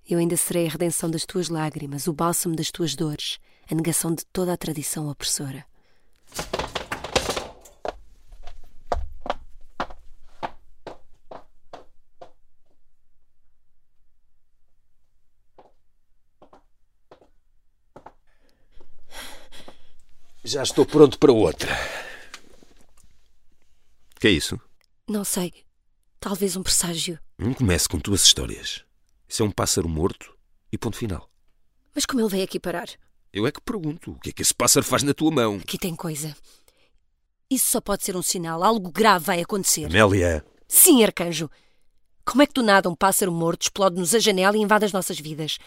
Eu 0.09 0.19
ainda 0.19 0.35
serei 0.35 0.67
a 0.67 0.69
redenção 0.69 1.09
das 1.09 1.25
tuas 1.25 1.47
lágrimas, 1.47 2.07
o 2.07 2.13
bálsamo 2.13 2.57
das 2.57 2.69
tuas 2.69 2.93
dores, 2.93 3.39
a 3.69 3.75
negação 3.75 4.13
de 4.13 4.25
toda 4.25 4.51
a 4.51 4.57
tradição 4.57 5.07
opressora. 5.07 5.65
Já 20.43 20.63
estou 20.63 20.85
pronto 20.85 21.17
para 21.17 21.31
outra. 21.31 21.71
Que 24.19 24.27
é 24.27 24.31
isso? 24.31 24.59
Não 25.08 25.24
sei. 25.24 25.53
Talvez 26.20 26.55
um 26.55 26.63
presságio. 26.63 27.20
Não 27.38 27.53
comece 27.53 27.89
com 27.89 28.00
tuas 28.00 28.24
histórias. 28.24 28.84
Isso 29.27 29.41
é 29.41 29.46
um 29.46 29.51
pássaro 29.51 29.89
morto 29.89 30.38
e 30.72 30.77
ponto 30.77 30.98
final. 30.98 31.29
Mas 31.96 32.05
como 32.05 32.22
ele 32.22 32.29
veio 32.29 32.43
aqui 32.43 32.60
parar? 32.60 32.88
Eu 33.34 33.48
é 33.48 33.51
que 33.51 33.62
pergunto: 33.62 34.12
o 34.12 34.20
que 34.20 34.29
é 34.29 34.34
que 34.34 34.41
esse 34.41 34.53
pássaro 34.53 34.86
faz 34.86 35.03
na 35.03 35.13
tua 35.13 35.31
mão? 35.31 35.55
Aqui 35.55 35.77
tem 35.77 35.96
coisa. 35.96 36.36
Isso 37.50 37.70
só 37.70 37.81
pode 37.81 38.03
ser 38.03 38.15
um 38.15 38.22
sinal. 38.22 38.63
Algo 38.63 38.91
grave 38.91 39.25
vai 39.25 39.41
acontecer. 39.41 39.86
Amélia, 39.86 40.46
Sim, 40.67 41.03
arcanjo. 41.03 41.50
Como 42.24 42.41
é 42.41 42.48
que 42.48 42.53
do 42.53 42.63
nada 42.63 42.89
um 42.89 42.96
pássaro 42.96 43.31
morto 43.31 43.63
explode-nos 43.63 44.15
a 44.15 44.20
janela 44.20 44.55
e 44.55 44.62
invade 44.62 44.86
as 44.86 44.93
nossas 44.93 45.20
vidas? 45.20 45.58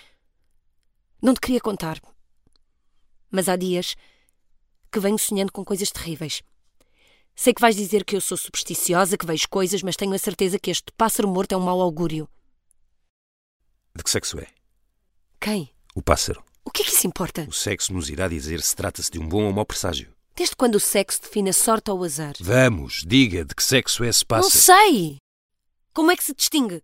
Não 1.20 1.34
te 1.34 1.40
queria 1.40 1.60
contar. 1.60 2.00
Mas 3.30 3.48
há 3.48 3.56
dias 3.56 3.96
que 4.90 5.00
venho 5.00 5.18
sonhando 5.18 5.52
com 5.52 5.64
coisas 5.64 5.90
terríveis. 5.90 6.42
Sei 7.34 7.52
que 7.52 7.60
vais 7.60 7.74
dizer 7.76 8.04
que 8.04 8.14
eu 8.16 8.20
sou 8.20 8.36
supersticiosa, 8.36 9.18
que 9.18 9.26
vejo 9.26 9.48
coisas, 9.48 9.82
mas 9.82 9.96
tenho 9.96 10.12
a 10.14 10.18
certeza 10.18 10.58
que 10.58 10.70
este 10.70 10.92
pássaro 10.96 11.28
morto 11.28 11.52
é 11.52 11.56
um 11.56 11.60
mau 11.60 11.80
augúrio. 11.80 12.28
de 13.96 14.02
que 14.02 14.10
sexo 14.10 14.38
é? 14.38 14.46
Quem? 15.40 15.70
O 15.94 16.02
pássaro. 16.02 16.44
O 16.64 16.70
que 16.70 16.82
é 16.82 16.84
que 16.84 16.90
isso 16.92 17.06
importa? 17.06 17.44
O 17.48 17.52
sexo 17.52 17.92
nos 17.92 18.08
irá 18.08 18.26
dizer 18.28 18.60
se 18.62 18.74
trata-se 18.74 19.10
de 19.10 19.18
um 19.18 19.28
bom 19.28 19.44
ou 19.44 19.52
mau 19.52 19.66
presságio. 19.66 20.12
Desde 20.34 20.56
quando 20.56 20.76
o 20.76 20.80
sexo 20.80 21.20
define 21.22 21.50
a 21.50 21.52
sorte 21.52 21.90
ou 21.90 22.00
o 22.00 22.04
azar? 22.04 22.34
Vamos, 22.40 23.04
diga 23.06 23.44
de 23.44 23.54
que 23.54 23.62
sexo 23.62 24.02
é 24.02 24.08
esse 24.08 24.22
Não 24.24 24.26
pássaro. 24.28 24.50
sei! 24.62 25.18
Como 25.92 26.10
é 26.10 26.16
que 26.16 26.24
se 26.24 26.34
distingue? 26.34 26.82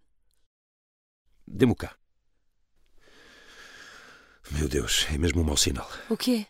Dê-me 1.46 1.74
cá. 1.74 1.96
Meu 4.52 4.68
Deus, 4.68 5.06
é 5.12 5.18
mesmo 5.18 5.40
um 5.40 5.44
mau 5.44 5.56
sinal. 5.56 5.88
O 6.08 6.16
quê? 6.16 6.46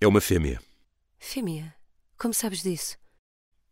É 0.00 0.06
uma 0.06 0.20
fêmea. 0.20 0.60
Fêmea. 1.18 1.74
Como 2.20 2.34
sabes 2.34 2.62
disso? 2.62 2.98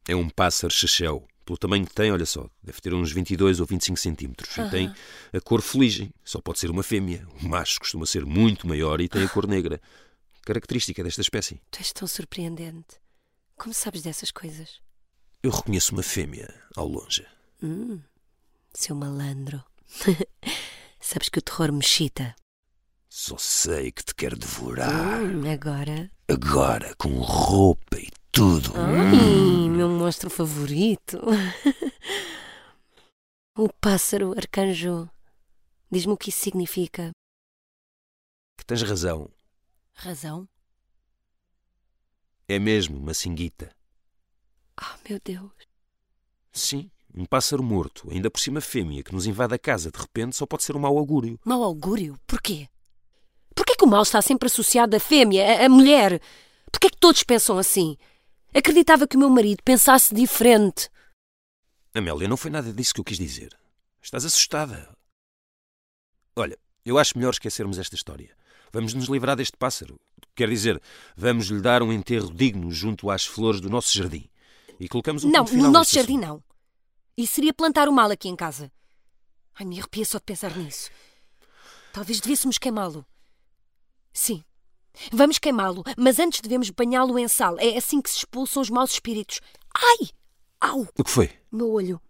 É 0.09 0.17
um 0.17 0.31
pássaro 0.31 0.73
chechel. 0.73 1.29
Pelo 1.45 1.59
tamanho 1.59 1.87
que 1.87 1.93
tem, 1.93 2.11
olha 2.11 2.25
só, 2.25 2.49
deve 2.63 2.81
ter 2.81 2.95
uns 2.95 3.13
22 3.13 3.61
ou 3.61 3.67
25 3.67 3.99
centímetros. 3.99 4.57
E 4.57 4.61
Aham. 4.63 4.71
tem 4.71 4.95
a 5.35 5.39
cor 5.39 5.61
feligem. 5.61 6.11
Só 6.25 6.41
pode 6.41 6.59
ser 6.59 6.71
uma 6.71 6.83
fêmea. 6.83 7.29
O 7.43 7.47
macho 7.47 7.79
costuma 7.79 8.07
ser 8.07 8.25
muito 8.25 8.67
maior 8.67 9.03
e 9.03 9.09
tem 9.09 9.23
a 9.23 9.29
cor 9.29 9.47
negra. 9.47 9.79
Característica 10.47 11.05
desta 11.05 11.21
espécie. 11.21 11.61
Tu 11.71 11.81
és 11.81 11.93
tão 11.93 12.09
surpreendente. 12.09 12.97
Como 13.55 13.75
sabes 13.75 14.01
dessas 14.01 14.31
coisas? 14.31 14.81
Eu 15.43 15.51
reconheço 15.51 15.93
uma 15.93 16.03
fêmea 16.03 16.49
ao 16.75 16.89
longe. 16.89 17.27
Hum, 17.63 18.01
seu 18.73 18.97
malandro. 18.97 19.63
sabes 20.99 21.29
que 21.29 21.39
o 21.39 21.43
terror 21.43 21.71
me 21.71 21.81
excita. 21.81 22.35
Só 23.11 23.37
sei 23.37 23.93
que 23.93 24.03
te 24.03 24.15
quero 24.15 24.39
devorar. 24.39 25.21
Hum, 25.21 25.51
agora. 25.51 26.11
Agora, 26.27 26.95
com 26.97 27.11
roupa 27.19 27.99
e 27.99 28.09
tudo. 28.39 28.73
Ai, 28.77 29.69
meu 29.69 29.89
monstro 29.89 30.31
favorito. 30.31 31.19
o 33.59 33.69
pássaro 33.81 34.31
arcanjo. 34.31 35.11
Diz-me 35.91 36.13
o 36.13 36.17
que 36.17 36.29
isso 36.29 36.39
significa. 36.39 37.11
Que 38.57 38.65
tens 38.65 38.83
razão. 38.83 39.29
Razão? 39.93 40.49
É 42.47 42.61
mesmo 42.61 42.97
uma 42.97 43.13
singuita. 43.13 43.75
Ah, 44.77 44.97
meu 45.09 45.19
Deus. 45.25 45.51
Sim, 46.53 46.89
um 47.13 47.25
pássaro 47.25 47.65
morto, 47.65 48.09
ainda 48.09 48.31
por 48.31 48.39
cima 48.39 48.61
fêmea, 48.61 49.03
que 49.03 49.13
nos 49.13 49.27
invade 49.27 49.55
a 49.55 49.59
casa 49.59 49.91
de 49.91 49.99
repente, 49.99 50.37
só 50.37 50.47
pode 50.47 50.63
ser 50.63 50.77
um 50.77 50.81
mau 50.81 50.97
augúrio. 50.97 51.41
Mau 51.45 51.65
augúrio? 51.65 52.17
Porquê? 52.25 52.69
Porquê 53.53 53.75
que 53.75 53.85
o 53.85 53.89
mal 53.89 54.03
está 54.03 54.23
sempre 54.23 54.47
associado 54.47 54.95
à 54.95 55.01
fêmea, 55.01 55.61
à, 55.61 55.67
à 55.67 55.69
mulher? 55.69 56.23
Porquê 56.71 56.89
que 56.89 56.99
todos 56.99 57.25
pensam 57.25 57.59
assim? 57.59 57.97
Acreditava 58.59 59.07
que 59.07 59.15
o 59.15 59.21
meu 59.21 59.31
marido 59.31 59.63
pensasse 59.63 60.13
diferente. 60.13 60.91
Amélia, 61.95 62.27
não 62.27 62.37
foi 62.37 62.51
nada 62.51 62.73
disso 62.73 62.93
que 62.93 62.99
eu 62.99 63.05
quis 63.05 63.17
dizer. 63.17 63.57
Estás 64.03 64.25
assustada. 64.25 64.93
Olha, 66.35 66.59
eu 66.85 66.99
acho 66.99 67.17
melhor 67.17 67.31
esquecermos 67.31 67.79
esta 67.79 67.95
história. 67.95 68.37
Vamos 68.73 68.95
nos 68.95 69.07
livrar 69.07 69.37
deste 69.37 69.57
pássaro. 69.57 69.95
Quer 70.35 70.49
dizer, 70.49 70.83
vamos 71.17 71.47
lhe 71.47 71.61
dar 71.61 71.85
um 71.85 71.93
enterro 71.93 72.35
digno 72.35 72.69
junto 72.73 73.09
às 73.11 73.25
flores 73.25 73.61
do 73.61 73.71
nosso 73.71 73.97
jardim. 73.97 74.29
E 74.81 74.89
colocamos 74.89 75.23
um 75.23 75.31
não, 75.31 75.45
no 75.45 75.71
nosso 75.71 75.95
jardim 75.95 76.19
assunto. 76.19 76.27
não. 76.27 76.45
Isso 77.17 77.35
seria 77.35 77.55
plantar 77.55 77.89
o 77.89 77.93
mal 77.93 78.11
aqui 78.11 78.29
em 78.29 78.35
casa. 78.35 78.73
Ai, 79.55 79.67
me 79.67 79.79
arrepia 79.79 80.05
só 80.05 80.19
de 80.19 80.25
pensar 80.25 80.57
nisso. 80.57 80.91
Talvez 81.93 82.19
devêssemos 82.21 82.59
queimá-lo. 82.59 83.07
Sim. 84.13 84.43
Vamos 85.13 85.39
queimá-lo, 85.39 85.85
mas 85.97 86.19
antes 86.19 86.41
devemos 86.41 86.71
banhá-lo 86.71 87.19
em 87.19 87.29
sal. 87.29 87.57
É 87.59 87.77
assim 87.77 88.01
que 88.01 88.11
se 88.11 88.19
expulsam 88.19 88.63
os 88.63 88.71
maus 88.71 88.93
espíritos. 88.93 89.41
Ai! 89.75 90.09
Au! 90.61 90.87
O 90.97 91.05
que 91.05 91.11
foi? 91.11 91.31
Meu 91.51 91.71
olho. 91.71 92.01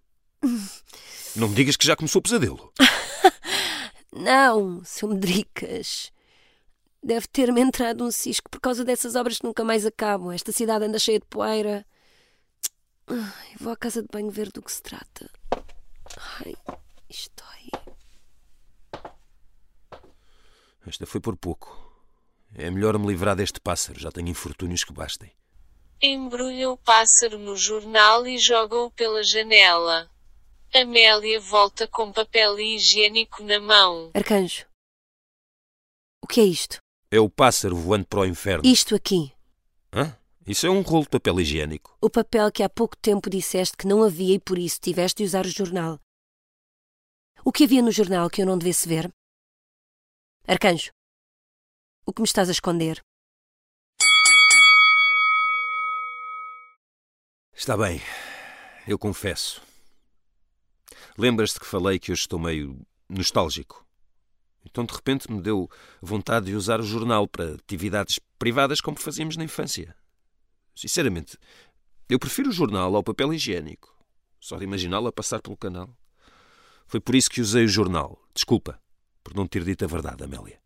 Não 1.36 1.48
me 1.48 1.54
digas 1.54 1.76
que 1.76 1.86
já 1.86 1.96
começou 1.96 2.20
o 2.20 2.22
pesadelo. 2.22 2.72
Não, 4.12 4.82
seu 4.84 5.08
Medricas. 5.08 6.12
Deve 7.02 7.26
ter-me 7.28 7.60
entrado 7.60 8.04
um 8.04 8.10
cisco 8.10 8.50
por 8.50 8.60
causa 8.60 8.84
dessas 8.84 9.14
obras 9.14 9.38
que 9.38 9.46
nunca 9.46 9.62
mais 9.62 9.86
acabam. 9.86 10.32
Esta 10.32 10.50
cidade 10.50 10.84
anda 10.84 10.98
cheia 10.98 11.20
de 11.20 11.26
poeira. 11.26 11.86
Ai, 13.06 13.54
vou 13.58 13.72
à 13.72 13.76
casa 13.76 14.02
de 14.02 14.08
banho 14.10 14.30
ver 14.30 14.50
do 14.50 14.60
que 14.60 14.72
se 14.72 14.82
trata. 14.82 15.30
Ai, 16.44 16.54
isto 17.08 17.32
dói. 17.36 17.70
Esta 20.86 21.06
foi 21.06 21.20
por 21.20 21.36
pouco. 21.36 21.87
É 22.58 22.68
melhor 22.72 22.98
me 22.98 23.06
livrar 23.06 23.36
deste 23.36 23.60
pássaro. 23.60 24.00
Já 24.00 24.10
tenho 24.10 24.26
infortúnios 24.26 24.82
que 24.82 24.92
bastem. 24.92 25.30
Embrulha 26.02 26.68
o 26.68 26.76
pássaro 26.76 27.38
no 27.38 27.56
jornal 27.56 28.26
e 28.26 28.36
joga-o 28.36 28.90
pela 28.90 29.22
janela. 29.22 30.10
Amélia 30.74 31.38
volta 31.38 31.86
com 31.86 32.12
papel 32.12 32.58
higiênico 32.58 33.44
na 33.44 33.60
mão. 33.60 34.10
Arcanjo. 34.12 34.66
O 36.20 36.26
que 36.26 36.40
é 36.40 36.44
isto? 36.44 36.78
É 37.12 37.20
o 37.20 37.30
pássaro 37.30 37.76
voando 37.76 38.06
para 38.06 38.20
o 38.20 38.26
inferno. 38.26 38.68
Isto 38.68 38.96
aqui. 38.96 39.32
Hã? 39.92 40.18
Isso 40.44 40.66
é 40.66 40.70
um 40.70 40.80
rolo 40.80 41.04
de 41.04 41.10
papel 41.10 41.40
higiênico. 41.40 41.96
O 42.00 42.10
papel 42.10 42.50
que 42.50 42.64
há 42.64 42.68
pouco 42.68 42.96
tempo 42.96 43.30
disseste 43.30 43.76
que 43.76 43.86
não 43.86 44.02
havia 44.02 44.34
e 44.34 44.40
por 44.40 44.58
isso 44.58 44.80
tiveste 44.80 45.22
de 45.22 45.28
usar 45.28 45.46
o 45.46 45.48
jornal. 45.48 46.00
O 47.44 47.52
que 47.52 47.64
havia 47.64 47.82
no 47.82 47.92
jornal 47.92 48.28
que 48.28 48.42
eu 48.42 48.46
não 48.46 48.58
devesse 48.58 48.88
ver? 48.88 49.08
Arcanjo. 50.46 50.90
O 52.08 52.12
que 52.14 52.22
me 52.22 52.26
estás 52.26 52.48
a 52.48 52.52
esconder? 52.52 53.02
Está 57.52 57.76
bem, 57.76 58.00
eu 58.86 58.98
confesso. 58.98 59.60
Lembras-te 61.18 61.60
que 61.60 61.66
falei 61.66 61.98
que 61.98 62.10
hoje 62.10 62.22
estou 62.22 62.38
meio 62.38 62.80
nostálgico? 63.10 63.86
Então 64.64 64.86
de 64.86 64.94
repente 64.94 65.30
me 65.30 65.42
deu 65.42 65.68
vontade 66.00 66.46
de 66.46 66.54
usar 66.54 66.80
o 66.80 66.82
jornal 66.82 67.28
para 67.28 67.56
atividades 67.56 68.18
privadas 68.38 68.80
como 68.80 68.98
fazíamos 68.98 69.36
na 69.36 69.44
infância. 69.44 69.94
Sinceramente, 70.74 71.36
eu 72.08 72.18
prefiro 72.18 72.48
o 72.48 72.54
jornal 72.54 72.96
ao 72.96 73.04
papel 73.04 73.34
higiênico. 73.34 73.94
Só 74.40 74.56
de 74.56 74.64
imaginá-lo 74.64 75.08
a 75.08 75.12
passar 75.12 75.42
pelo 75.42 75.58
canal. 75.58 75.94
Foi 76.86 77.00
por 77.00 77.14
isso 77.14 77.28
que 77.28 77.42
usei 77.42 77.66
o 77.66 77.68
jornal. 77.68 78.18
Desculpa 78.32 78.80
por 79.22 79.34
não 79.34 79.46
ter 79.46 79.62
dito 79.62 79.84
a 79.84 79.88
verdade, 79.88 80.24
Amélia. 80.24 80.58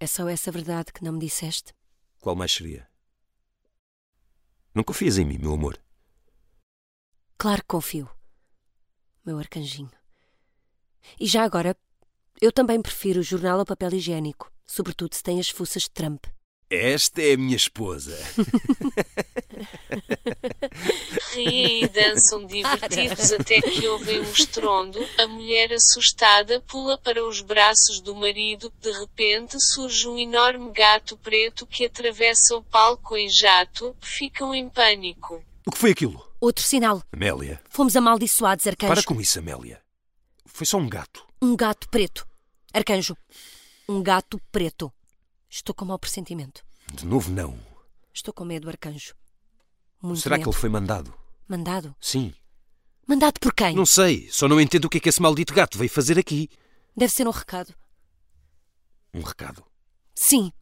É 0.00 0.06
só 0.06 0.28
essa 0.28 0.52
verdade 0.52 0.92
que 0.92 1.02
não 1.02 1.12
me 1.12 1.18
disseste? 1.18 1.74
Qual 2.20 2.36
mais 2.36 2.52
seria? 2.52 2.88
Não 4.74 4.84
confias 4.84 5.18
em 5.18 5.24
mim, 5.24 5.38
meu 5.38 5.54
amor? 5.54 5.80
Claro 7.36 7.62
que 7.62 7.68
confio, 7.68 8.08
meu 9.24 9.38
arcanjinho. 9.38 9.90
E 11.18 11.26
já 11.26 11.42
agora, 11.42 11.76
eu 12.40 12.52
também 12.52 12.80
prefiro 12.80 13.20
o 13.20 13.24
jornal 13.24 13.58
ao 13.58 13.66
papel 13.66 13.94
higiênico, 13.94 14.52
sobretudo 14.66 15.14
se 15.14 15.22
tem 15.22 15.40
as 15.40 15.48
fuças 15.48 15.82
de 15.84 15.90
Trump. 15.90 16.26
Esta 16.70 17.22
é 17.22 17.32
a 17.32 17.36
minha 17.38 17.56
esposa. 17.56 18.14
Riem 21.32 21.84
e 21.84 21.88
dançam 21.88 22.46
divertidos 22.46 23.32
até 23.32 23.60
que 23.60 23.86
ouvem 23.88 24.20
um 24.20 24.30
estrondo. 24.32 24.98
A 25.18 25.26
mulher 25.26 25.72
assustada 25.72 26.60
pula 26.60 26.98
para 26.98 27.26
os 27.26 27.40
braços 27.40 28.00
do 28.00 28.14
marido. 28.14 28.70
De 28.80 28.92
repente 28.92 29.56
surge 29.72 30.06
um 30.06 30.18
enorme 30.18 30.70
gato 30.72 31.16
preto 31.16 31.66
que 31.66 31.86
atravessa 31.86 32.56
o 32.56 32.62
palco 32.62 33.16
em 33.16 33.30
jato. 33.30 33.96
Ficam 34.02 34.54
em 34.54 34.68
pânico. 34.68 35.42
O 35.66 35.70
que 35.70 35.78
foi 35.78 35.92
aquilo? 35.92 36.22
Outro 36.40 36.62
sinal. 36.62 37.02
Amélia, 37.12 37.60
Fomos 37.70 37.96
amaldiçoados, 37.96 38.66
arcanjo. 38.66 38.92
para 38.92 39.02
com 39.02 39.20
isso, 39.20 39.38
Amélia. 39.38 39.80
Foi 40.44 40.66
só 40.66 40.76
um 40.76 40.88
gato. 40.88 41.26
Um 41.40 41.56
gato 41.56 41.88
preto. 41.88 42.26
Arcanjo. 42.74 43.16
Um 43.88 44.02
gato 44.02 44.38
preto. 44.52 44.92
Estou 45.48 45.74
com 45.74 45.84
mau 45.84 45.98
pressentimento. 45.98 46.64
De 46.92 47.04
novo, 47.06 47.30
não. 47.30 47.58
Estou 48.12 48.32
com 48.34 48.44
medo, 48.44 48.68
arcanjo. 48.68 49.14
Muito 50.02 50.20
Será 50.20 50.36
que 50.36 50.40
medo. 50.40 50.50
ele 50.50 50.56
foi 50.60 50.68
mandado? 50.68 51.14
Mandado? 51.46 51.94
Sim. 52.00 52.34
Mandado 53.06 53.40
por 53.40 53.54
quem? 53.54 53.74
Não 53.74 53.86
sei, 53.86 54.28
só 54.30 54.46
não 54.46 54.60
entendo 54.60 54.84
o 54.84 54.90
que 54.90 54.98
é 54.98 55.00
que 55.00 55.08
esse 55.08 55.22
maldito 55.22 55.54
gato 55.54 55.78
veio 55.78 55.90
fazer 55.90 56.18
aqui. 56.18 56.48
Deve 56.96 57.12
ser 57.12 57.26
um 57.26 57.30
recado. 57.30 57.74
Um 59.14 59.22
recado. 59.22 59.64
Sim. 60.14 60.52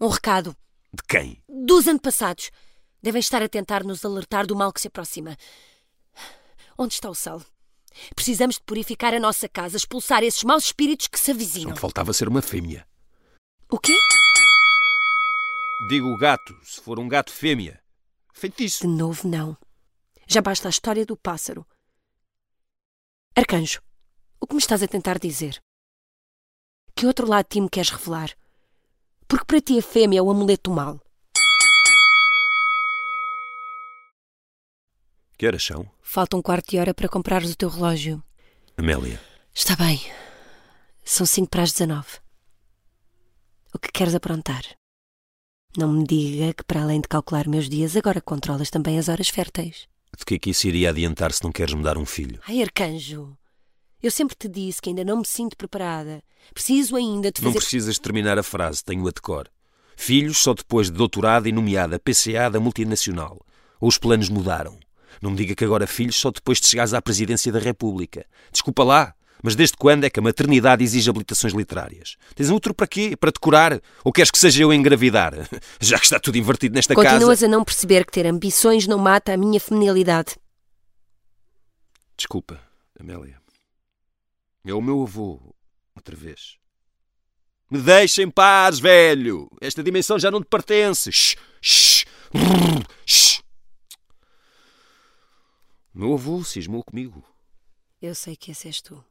Um 0.00 0.08
recado. 0.08 0.56
De 0.92 1.02
quem? 1.08 1.42
Dos 1.48 1.86
antepassados. 1.86 2.50
Devem 3.00 3.20
estar 3.20 3.42
a 3.42 3.48
tentar 3.48 3.84
nos 3.84 4.04
alertar 4.04 4.46
do 4.46 4.56
mal 4.56 4.72
que 4.72 4.80
se 4.80 4.88
aproxima. 4.88 5.36
Onde 6.76 6.94
está 6.94 7.08
o 7.08 7.14
sal? 7.14 7.42
Precisamos 8.14 8.56
de 8.56 8.62
purificar 8.62 9.14
a 9.14 9.20
nossa 9.20 9.48
casa, 9.48 9.76
expulsar 9.76 10.22
esses 10.24 10.42
maus 10.42 10.64
espíritos 10.64 11.06
que 11.06 11.18
se 11.20 11.30
avizinham. 11.30 11.70
me 11.72 11.78
faltava 11.78 12.12
ser 12.12 12.28
uma 12.28 12.42
fêmea. 12.42 12.86
O 13.72 13.78
quê? 13.78 13.98
Digo 15.88 16.14
gato, 16.18 16.54
se 16.62 16.78
for 16.78 16.98
um 16.98 17.08
gato 17.08 17.32
fêmea. 17.32 17.82
Feitiço. 18.34 18.82
De 18.82 18.86
novo, 18.86 19.26
não. 19.26 19.56
Já 20.28 20.42
basta 20.42 20.68
a 20.68 20.70
história 20.70 21.06
do 21.06 21.16
pássaro. 21.16 21.66
Arcanjo, 23.34 23.80
o 24.38 24.46
que 24.46 24.54
me 24.54 24.60
estás 24.60 24.82
a 24.82 24.86
tentar 24.86 25.18
dizer? 25.18 25.58
Que 26.94 27.06
outro 27.06 27.26
lado 27.26 27.44
de 27.44 27.48
ti 27.48 27.60
me 27.62 27.70
queres 27.70 27.88
revelar? 27.88 28.36
Porque 29.26 29.46
para 29.46 29.60
ti 29.62 29.78
a 29.78 29.82
fêmea 29.82 30.18
é 30.18 30.22
o 30.22 30.30
amuleto 30.30 30.68
do 30.68 30.76
mal. 30.76 31.00
Que 35.38 35.46
horas 35.46 35.64
são? 35.64 35.90
Falta 36.02 36.36
um 36.36 36.42
quarto 36.42 36.72
de 36.72 36.78
hora 36.78 36.92
para 36.92 37.08
comprares 37.08 37.50
o 37.50 37.56
teu 37.56 37.70
relógio. 37.70 38.22
Amélia, 38.76 39.18
Está 39.54 39.74
bem. 39.76 39.98
São 41.02 41.24
cinco 41.24 41.48
para 41.48 41.62
as 41.62 41.72
dezenove. 41.72 42.21
O 43.74 43.78
que 43.78 43.90
queres 43.92 44.14
aprontar? 44.14 44.64
Não 45.76 45.90
me 45.92 46.04
diga 46.06 46.52
que, 46.52 46.64
para 46.64 46.82
além 46.82 47.00
de 47.00 47.08
calcular 47.08 47.48
meus 47.48 47.68
dias, 47.68 47.96
agora 47.96 48.20
controlas 48.20 48.70
também 48.70 48.98
as 48.98 49.08
horas 49.08 49.28
férteis. 49.28 49.88
de 50.18 50.24
que 50.26 50.34
é 50.34 50.38
que 50.38 50.50
isso 50.50 50.66
iria 50.68 50.90
adiantar 50.90 51.32
se 51.32 51.42
não 51.42 51.50
queres 51.50 51.72
me 51.74 51.82
dar 51.82 51.96
um 51.96 52.04
filho? 52.04 52.38
Ai, 52.46 52.60
arcanjo, 52.62 53.34
eu 54.02 54.10
sempre 54.10 54.36
te 54.36 54.48
disse 54.48 54.82
que 54.82 54.90
ainda 54.90 55.04
não 55.04 55.18
me 55.18 55.26
sinto 55.26 55.56
preparada. 55.56 56.22
Preciso 56.52 56.96
ainda 56.96 57.32
de 57.32 57.40
Não 57.42 57.50
fazer. 57.50 57.60
precisas 57.60 57.98
terminar 57.98 58.38
a 58.38 58.42
frase, 58.42 58.84
tenho-a 58.84 59.10
de 59.10 59.22
cor. 59.22 59.48
Filhos 59.96 60.38
só 60.38 60.52
depois 60.52 60.88
de 60.90 60.96
doutorado 60.96 61.46
e 61.48 61.52
nomeada 61.52 61.98
PCA 61.98 62.50
da 62.50 62.60
multinacional. 62.60 63.40
Ou 63.80 63.88
os 63.88 63.96
planos 63.98 64.28
mudaram. 64.28 64.78
Não 65.22 65.30
me 65.30 65.36
diga 65.36 65.54
que 65.54 65.64
agora 65.64 65.86
filhos 65.86 66.16
só 66.16 66.30
depois 66.30 66.60
de 66.60 66.66
chegares 66.66 66.92
à 66.92 67.00
presidência 67.00 67.50
da 67.52 67.58
República. 67.60 68.26
Desculpa 68.50 68.82
lá, 68.84 69.14
mas 69.42 69.56
desde 69.56 69.76
quando 69.76 70.04
é 70.04 70.10
que 70.10 70.20
a 70.20 70.22
maternidade 70.22 70.84
exige 70.84 71.10
habilitações 71.10 71.52
literárias? 71.52 72.16
Tens 72.34 72.48
um 72.48 72.54
outro 72.54 72.72
para 72.72 72.86
quê? 72.86 73.16
Para 73.16 73.32
decorar? 73.32 73.80
Ou 74.04 74.12
queres 74.12 74.30
que 74.30 74.38
seja 74.38 74.62
eu 74.62 74.70
a 74.70 74.74
engravidar? 74.76 75.34
Já 75.80 75.98
que 75.98 76.04
está 76.04 76.20
tudo 76.20 76.38
invertido 76.38 76.76
nesta 76.76 76.94
casa. 76.94 77.08
Continuas 77.08 77.42
a 77.42 77.48
não 77.48 77.64
perceber 77.64 78.06
que 78.06 78.12
ter 78.12 78.24
ambições 78.26 78.86
não 78.86 78.98
mata 78.98 79.34
a 79.34 79.36
minha 79.36 79.58
feminilidade. 79.58 80.36
Desculpa, 82.16 82.62
Amélia. 82.98 83.40
É 84.64 84.72
o 84.72 84.80
meu 84.80 85.02
avô, 85.02 85.40
outra 85.96 86.14
vez. 86.14 86.56
Me 87.68 87.80
deixa 87.80 88.22
em 88.22 88.30
paz, 88.30 88.78
velho! 88.78 89.50
Esta 89.60 89.82
dimensão 89.82 90.18
já 90.18 90.30
não 90.30 90.40
te 90.40 90.46
pertence! 90.46 91.10
Shh, 91.10 91.34
shh, 91.60 92.04
brrr, 92.32 92.86
shh. 93.04 93.40
O 95.94 95.98
meu 95.98 96.14
avô 96.14 96.44
cismou 96.44 96.84
comigo. 96.84 97.24
Eu 98.00 98.14
sei 98.14 98.36
que 98.36 98.52
esse 98.52 98.68
és 98.68 98.80
tu. 98.80 99.02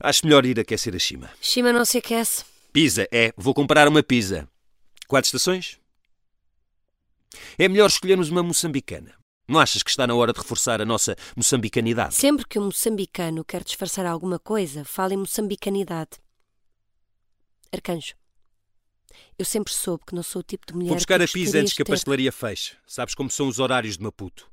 Acho 0.00 0.24
melhor 0.24 0.46
ir 0.46 0.58
aquecer 0.58 0.94
a 0.94 0.98
Shima. 0.98 1.30
Shima 1.40 1.72
não 1.72 1.84
se 1.84 1.98
aquece. 1.98 2.44
Pisa, 2.72 3.06
é. 3.12 3.32
Vou 3.36 3.52
comprar 3.52 3.86
uma 3.86 4.02
pizza. 4.02 4.48
Quatro 5.06 5.26
estações? 5.26 5.78
É 7.58 7.68
melhor 7.68 7.88
escolhermos 7.88 8.30
uma 8.30 8.42
moçambicana. 8.42 9.14
Não 9.46 9.60
achas 9.60 9.82
que 9.82 9.90
está 9.90 10.06
na 10.06 10.14
hora 10.14 10.32
de 10.32 10.38
reforçar 10.38 10.80
a 10.80 10.84
nossa 10.84 11.16
moçambicanidade? 11.36 12.14
Sempre 12.14 12.46
que 12.46 12.58
um 12.58 12.66
moçambicano 12.66 13.44
quer 13.44 13.62
disfarçar 13.62 14.06
alguma 14.06 14.38
coisa, 14.38 14.84
fala 14.84 15.12
em 15.12 15.16
moçambicanidade. 15.16 16.12
Arcanjo, 17.72 18.14
eu 19.38 19.44
sempre 19.44 19.72
soube 19.72 20.04
que 20.06 20.14
não 20.14 20.22
sou 20.22 20.40
o 20.40 20.42
tipo 20.42 20.66
de 20.66 20.74
mulher 20.74 20.88
Vou 20.88 20.96
buscar 20.96 21.18
que 21.18 21.24
a 21.24 21.28
pizza 21.28 21.58
antes 21.58 21.72
que 21.72 21.82
a 21.82 21.84
pastelaria 21.84 22.32
feche. 22.32 22.76
Sabes 22.86 23.14
como 23.14 23.30
são 23.30 23.48
os 23.48 23.58
horários 23.58 23.98
de 23.98 24.02
Maputo. 24.02 24.50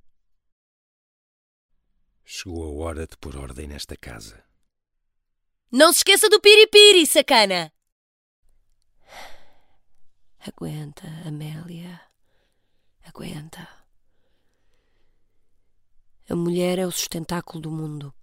Chegou 2.25 2.63
a 2.63 2.83
hora 2.83 3.07
de 3.07 3.15
pôr 3.17 3.38
ordem 3.38 3.67
nesta 3.67 3.95
casa. 3.95 4.46
Não 5.71 5.91
se 5.91 5.99
esqueça 5.99 6.30
do 6.30 6.39
piripiri, 6.39 7.06
sacana! 7.06 7.73
Aguenta, 10.39 11.06
Amélia. 11.25 11.99
Aguenta. 13.03 13.67
A 16.30 16.36
mulher 16.36 16.80
é 16.80 16.88
o 16.88 16.91
sustentáculo 16.91 17.60
do 17.60 17.69
mundo. 17.69 18.13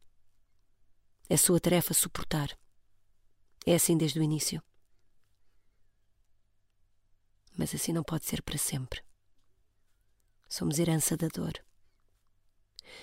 É 1.28 1.36
sua 1.36 1.60
tarefa 1.60 1.92
suportar. 1.92 2.56
É 3.66 3.74
assim 3.74 3.96
desde 3.96 4.18
o 4.18 4.22
início. 4.22 4.62
Mas 7.56 7.74
assim 7.74 7.92
não 7.92 8.02
pode 8.02 8.24
ser 8.24 8.42
para 8.42 8.56
sempre. 8.56 9.02
Somos 10.48 10.78
herança 10.78 11.14
da 11.14 11.28
dor. 11.28 11.52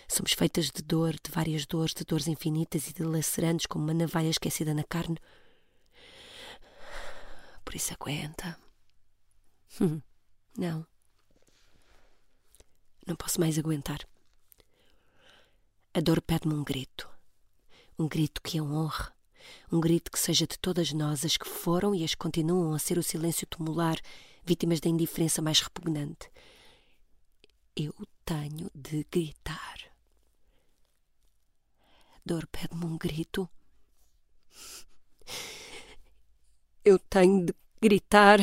Somos 0.08 0.34
feitas 0.34 0.69
de 0.69 0.82
dor, 0.82 1.13
de 1.13 1.32
várias 1.32 1.65
dores, 1.65 1.93
de 1.93 2.04
dores 2.04 2.27
infinitas 2.27 2.88
e 2.88 2.93
dilacerantes 2.93 3.65
como 3.65 3.84
uma 3.84 3.93
navalha 3.93 4.30
esquecida 4.30 4.73
na 4.73 4.84
carne. 4.84 5.17
Por 7.63 7.75
isso 7.75 7.93
aguenta. 7.93 8.58
Hum, 9.80 10.01
Não. 10.58 10.86
Não 13.08 13.15
posso 13.15 13.39
mais 13.39 13.58
aguentar. 13.58 13.99
A 15.93 15.99
dor 15.99 16.21
pede-me 16.21 16.54
um 16.54 16.63
grito. 16.63 17.10
Um 17.97 18.08
grito 18.08 18.41
que 18.41 18.58
a 18.60 18.63
honre. 18.63 19.10
Um 19.71 19.80
grito 19.82 20.12
que 20.12 20.19
seja 20.19 20.45
de 20.45 20.58
todas 20.58 20.93
nós 20.93 21.25
as 21.25 21.36
que 21.36 21.47
foram 21.47 21.95
e 21.95 22.04
as 22.04 22.12
que 22.12 22.17
continuam 22.17 22.73
a 22.73 22.80
ser 22.80 22.97
o 22.97 23.04
silêncio 23.04 23.47
tumular, 23.47 23.97
vítimas 24.45 24.80
da 24.80 24.89
indiferença 24.89 25.41
mais 25.41 25.60
repugnante. 25.60 26.30
Eu 27.75 27.93
tenho 28.25 28.69
de 28.75 29.05
gritar. 29.10 29.79
Dor 32.25 32.45
pede-me 32.47 32.86
um 32.86 32.97
grito. 32.97 33.49
Eu 36.84 36.99
tenho 36.99 37.45
de 37.45 37.55
gritar. 37.81 38.39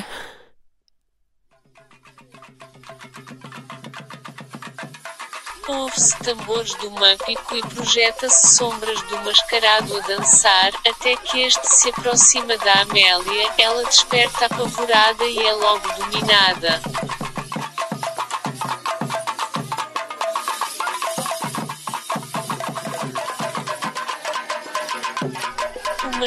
Ouve-se 5.68 6.18
tambores 6.20 6.72
do 6.76 6.90
mâmpico 6.92 7.54
e 7.54 7.60
projeta-se 7.60 8.56
sombras 8.56 9.02
do 9.02 9.18
mascarado 9.18 9.94
a 9.98 10.00
dançar, 10.06 10.72
até 10.88 11.14
que 11.16 11.40
este 11.40 11.66
se 11.66 11.90
aproxima 11.90 12.56
da 12.56 12.80
Amélia, 12.80 13.52
ela 13.58 13.84
desperta 13.84 14.46
apavorada 14.46 15.24
e 15.26 15.38
é 15.38 15.52
logo 15.52 15.86
dominada. 15.92 16.80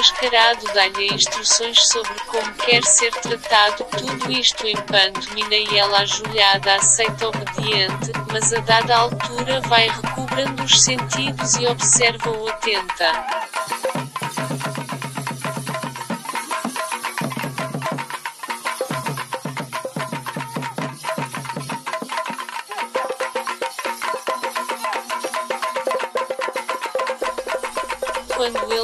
Mascarado 0.02 0.66
dá-lhe 0.74 1.14
instruções 1.14 1.78
sobre 1.88 2.16
como 2.26 2.52
quer 2.54 2.84
ser 2.84 3.12
tratado, 3.12 3.86
tudo 3.96 4.32
isto 4.32 4.66
em 4.66 4.76
pantomina 4.76 5.56
e 5.56 5.78
ela 5.78 6.00
ajoelhada 6.00 6.74
aceita 6.74 7.28
obediente, 7.28 8.12
mas 8.32 8.52
a 8.52 8.62
dada 8.62 8.98
altura 8.98 9.62
vai 9.62 9.90
recobrando 9.90 10.64
os 10.64 10.82
sentidos 10.82 11.54
e 11.58 11.68
observa-o 11.68 12.48
atenta. 12.48 13.12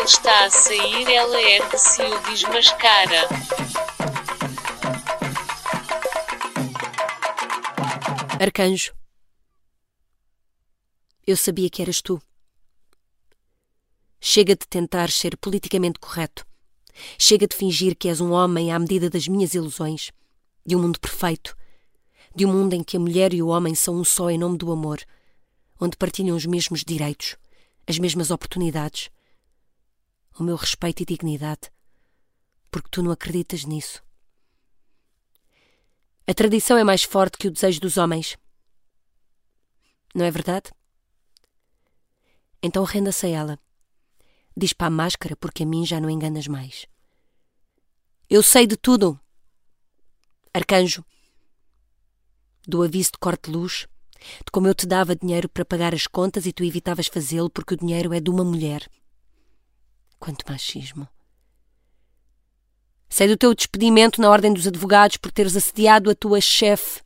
Está 0.07 0.45
a 0.45 0.49
sair, 0.49 1.09
ela 1.09 1.41
ergue-se 1.41 2.01
e 2.01 2.05
o 2.05 2.19
desmascara. 2.23 3.27
Arcanjo. 8.39 8.93
Eu 11.25 11.35
sabia 11.35 11.69
que 11.69 11.81
eras 11.81 12.01
tu. 12.01 12.21
Chega 14.21 14.55
de 14.55 14.65
tentar 14.65 15.11
ser 15.11 15.35
politicamente 15.35 15.99
correto. 15.99 16.47
Chega 17.19 17.45
de 17.45 17.55
fingir 17.55 17.95
que 17.97 18.07
és 18.07 18.21
um 18.21 18.31
homem 18.31 18.71
à 18.71 18.79
medida 18.79 19.09
das 19.09 19.27
minhas 19.27 19.53
ilusões, 19.53 20.11
de 20.65 20.73
um 20.75 20.81
mundo 20.81 21.01
perfeito, 21.01 21.55
de 22.33 22.45
um 22.45 22.53
mundo 22.53 22.73
em 22.73 22.83
que 22.83 22.95
a 22.95 22.99
mulher 22.99 23.33
e 23.33 23.41
o 23.41 23.47
homem 23.47 23.75
são 23.75 23.95
um 23.95 24.05
só 24.05 24.29
em 24.29 24.37
nome 24.37 24.57
do 24.57 24.71
amor, 24.71 25.01
onde 25.81 25.97
partilham 25.97 26.35
os 26.35 26.45
mesmos 26.45 26.85
direitos, 26.85 27.35
as 27.85 27.99
mesmas 27.99 28.31
oportunidades, 28.31 29.09
o 30.39 30.43
meu 30.43 30.55
respeito 30.55 31.01
e 31.01 31.05
dignidade, 31.05 31.71
porque 32.69 32.89
tu 32.91 33.01
não 33.01 33.11
acreditas 33.11 33.65
nisso. 33.65 34.03
A 36.27 36.33
tradição 36.33 36.77
é 36.77 36.83
mais 36.83 37.03
forte 37.03 37.37
que 37.37 37.47
o 37.47 37.51
desejo 37.51 37.79
dos 37.79 37.97
homens. 37.97 38.37
Não 40.13 40.25
é 40.25 40.31
verdade? 40.31 40.71
Então 42.61 42.83
renda-se 42.83 43.25
a 43.27 43.29
ela. 43.29 43.59
Diz 44.55 44.73
para 44.73 44.87
a 44.87 44.91
máscara 44.91 45.35
porque 45.35 45.63
a 45.63 45.65
mim 45.65 45.85
já 45.85 45.99
não 45.99 46.09
enganas 46.09 46.47
mais. 46.47 46.85
Eu 48.29 48.43
sei 48.43 48.67
de 48.67 48.75
tudo. 48.75 49.19
Arcanjo. 50.53 51.05
Do 52.67 52.83
aviso 52.83 53.11
de 53.13 53.19
corte 53.19 53.49
de 53.49 53.55
luz, 53.57 53.87
de 54.19 54.51
como 54.51 54.67
eu 54.67 54.75
te 54.75 54.85
dava 54.85 55.15
dinheiro 55.15 55.47
para 55.47 55.63
pagar 55.63 55.93
as 55.93 56.07
contas 56.07 56.45
e 56.45 56.51
tu 56.51 56.63
evitavas 56.63 57.07
fazê-lo 57.07 57.49
porque 57.49 57.75
o 57.75 57.77
dinheiro 57.77 58.13
é 58.13 58.19
de 58.19 58.29
uma 58.29 58.43
mulher. 58.43 58.89
Quanto 60.19 60.49
machismo. 60.49 61.07
Sei 63.09 63.27
do 63.27 63.37
teu 63.37 63.53
despedimento 63.53 64.21
na 64.21 64.29
ordem 64.29 64.53
dos 64.53 64.67
advogados 64.67 65.17
por 65.17 65.31
teres 65.31 65.55
assediado 65.55 66.09
a 66.09 66.15
tua 66.15 66.41
chefe. 66.41 67.01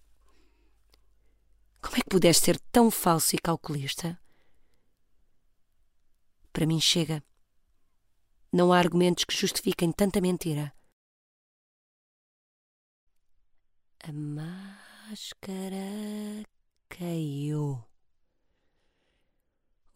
Como 1.82 1.96
é 1.98 2.00
que 2.02 2.10
pudeste 2.10 2.46
ser 2.46 2.60
tão 2.72 2.90
falso 2.90 3.36
e 3.36 3.40
calculista? 3.40 4.20
Para 6.52 6.66
mim 6.66 6.80
chega. 6.80 7.24
Não 8.52 8.74
há 8.74 8.78
argumentos 8.78 9.24
que 9.24 9.36
justifiquem 9.36 9.92
tanta 9.92 10.20
mentira. 10.20 10.74
A 14.04 14.12
máscara 14.12 15.78
caiu. 16.90 17.91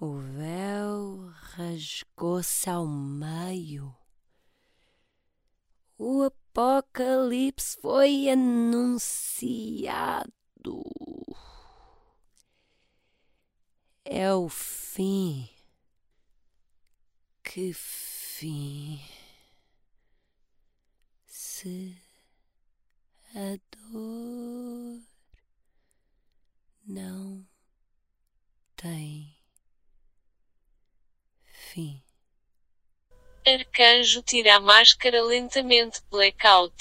O 0.06 0.20
véu 0.20 1.34
rasgou-se 1.56 2.70
ao 2.70 2.86
meio. 2.86 3.98
O 5.98 6.22
apocalipse 6.22 7.76
foi 7.82 8.30
anunciado. 8.30 9.64
É 14.04 14.32
o 14.32 14.48
fim. 14.48 15.50
Que 17.44 17.74
fim? 17.74 19.02
Se 21.26 22.00
a 23.34 23.58
dor 23.72 25.02
não 26.86 27.44
tem 28.76 29.36
fim. 31.76 32.02
Arcanjo 33.46 34.22
tira 34.22 34.56
a 34.56 34.60
máscara 34.62 35.22
lentamente. 35.22 36.00
Blackout. 36.10 36.74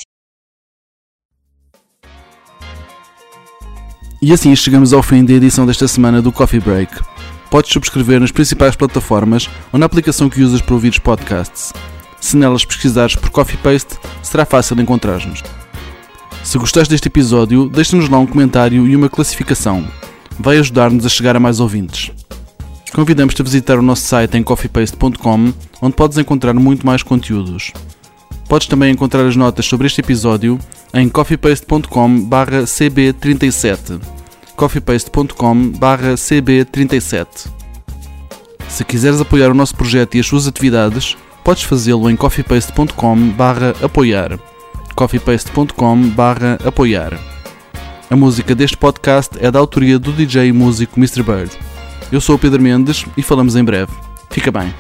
E 4.23 4.33
assim 4.33 4.55
chegamos 4.55 4.93
ao 4.93 5.03
fim 5.03 5.25
da 5.25 5.33
edição 5.33 5.67
desta 5.67 5.89
semana 5.89 6.23
do 6.23 6.31
Coffee 6.31 6.61
Break. 6.61 6.95
Podes 7.51 7.73
subscrever 7.73 8.21
nas 8.21 8.31
principais 8.31 8.77
plataformas 8.77 9.51
ou 9.73 9.79
na 9.79 9.87
aplicação 9.87 10.31
que 10.31 10.43
usas 10.43 10.63
para 10.63 10.75
ouvir 10.75 10.91
os 10.91 10.99
podcasts. 10.99 11.73
Se 12.21 12.37
nelas 12.37 12.65
pesquisares 12.65 13.17
por 13.17 13.31
Coffee 13.31 13.59
Paste, 13.59 13.99
será 14.23 14.47
fácil 14.47 14.81
encontrar-nos. 14.81 15.43
Se 16.43 16.57
gostaste 16.57 16.91
deste 16.91 17.09
episódio, 17.09 17.69
deixa-nos 17.69 18.09
lá 18.09 18.19
um 18.19 18.27
comentário 18.27 18.87
e 18.87 18.97
uma 18.97 19.11
classificação. 19.11 19.87
Vai 20.39 20.57
ajudar-nos 20.59 21.05
a 21.05 21.09
chegar 21.09 21.37
a 21.37 21.41
mais 21.41 21.61
ouvintes. 21.61 22.11
Convidamos-te 22.95 23.43
a 23.43 23.45
visitar 23.45 23.77
o 23.77 23.83
nosso 23.83 24.03
site 24.03 24.37
em 24.39 24.43
coffeepaste.com, 24.45 25.53
onde 25.83 25.97
podes 25.97 26.17
encontrar 26.17 26.55
muito 26.55 26.87
mais 26.87 27.03
conteúdos. 27.03 27.73
Podes 28.49 28.69
também 28.69 28.93
encontrar 28.93 29.27
as 29.27 29.35
notas 29.35 29.67
sobre 29.67 29.89
este 29.89 30.01
episódio 30.01 30.61
em 30.95 31.09
coffeepaste.com 31.09 32.29
cb37 32.31 34.01
coffeepaste.com 34.55 35.73
cb37 35.73 37.27
Se 38.69 38.85
quiseres 38.85 39.21
apoiar 39.21 39.51
o 39.51 39.55
nosso 39.55 39.75
projeto 39.75 40.15
e 40.15 40.21
as 40.21 40.27
suas 40.27 40.47
atividades, 40.47 41.17
podes 41.43 41.65
fazê-lo 41.65 42.09
em 42.09 42.15
coffeepaste.com 42.15 43.35
apoiar 43.83 44.39
coffeepaste.com 44.95 46.13
apoiar 46.65 47.19
A 48.09 48.15
música 48.15 48.55
deste 48.55 48.77
podcast 48.77 49.37
é 49.41 49.51
da 49.51 49.59
autoria 49.59 49.99
do 49.99 50.13
DJ 50.13 50.47
e 50.47 50.53
músico 50.53 51.01
Mr. 51.01 51.25
Bird. 51.25 51.74
Eu 52.15 52.21
sou 52.21 52.37
o 52.37 52.39
Pedro 52.39 52.63
Mendes 52.63 53.05
e 53.17 53.23
falamos 53.25 53.57
em 53.57 53.65
breve. 53.65 53.91
Fica 54.31 54.53
bem. 54.53 54.73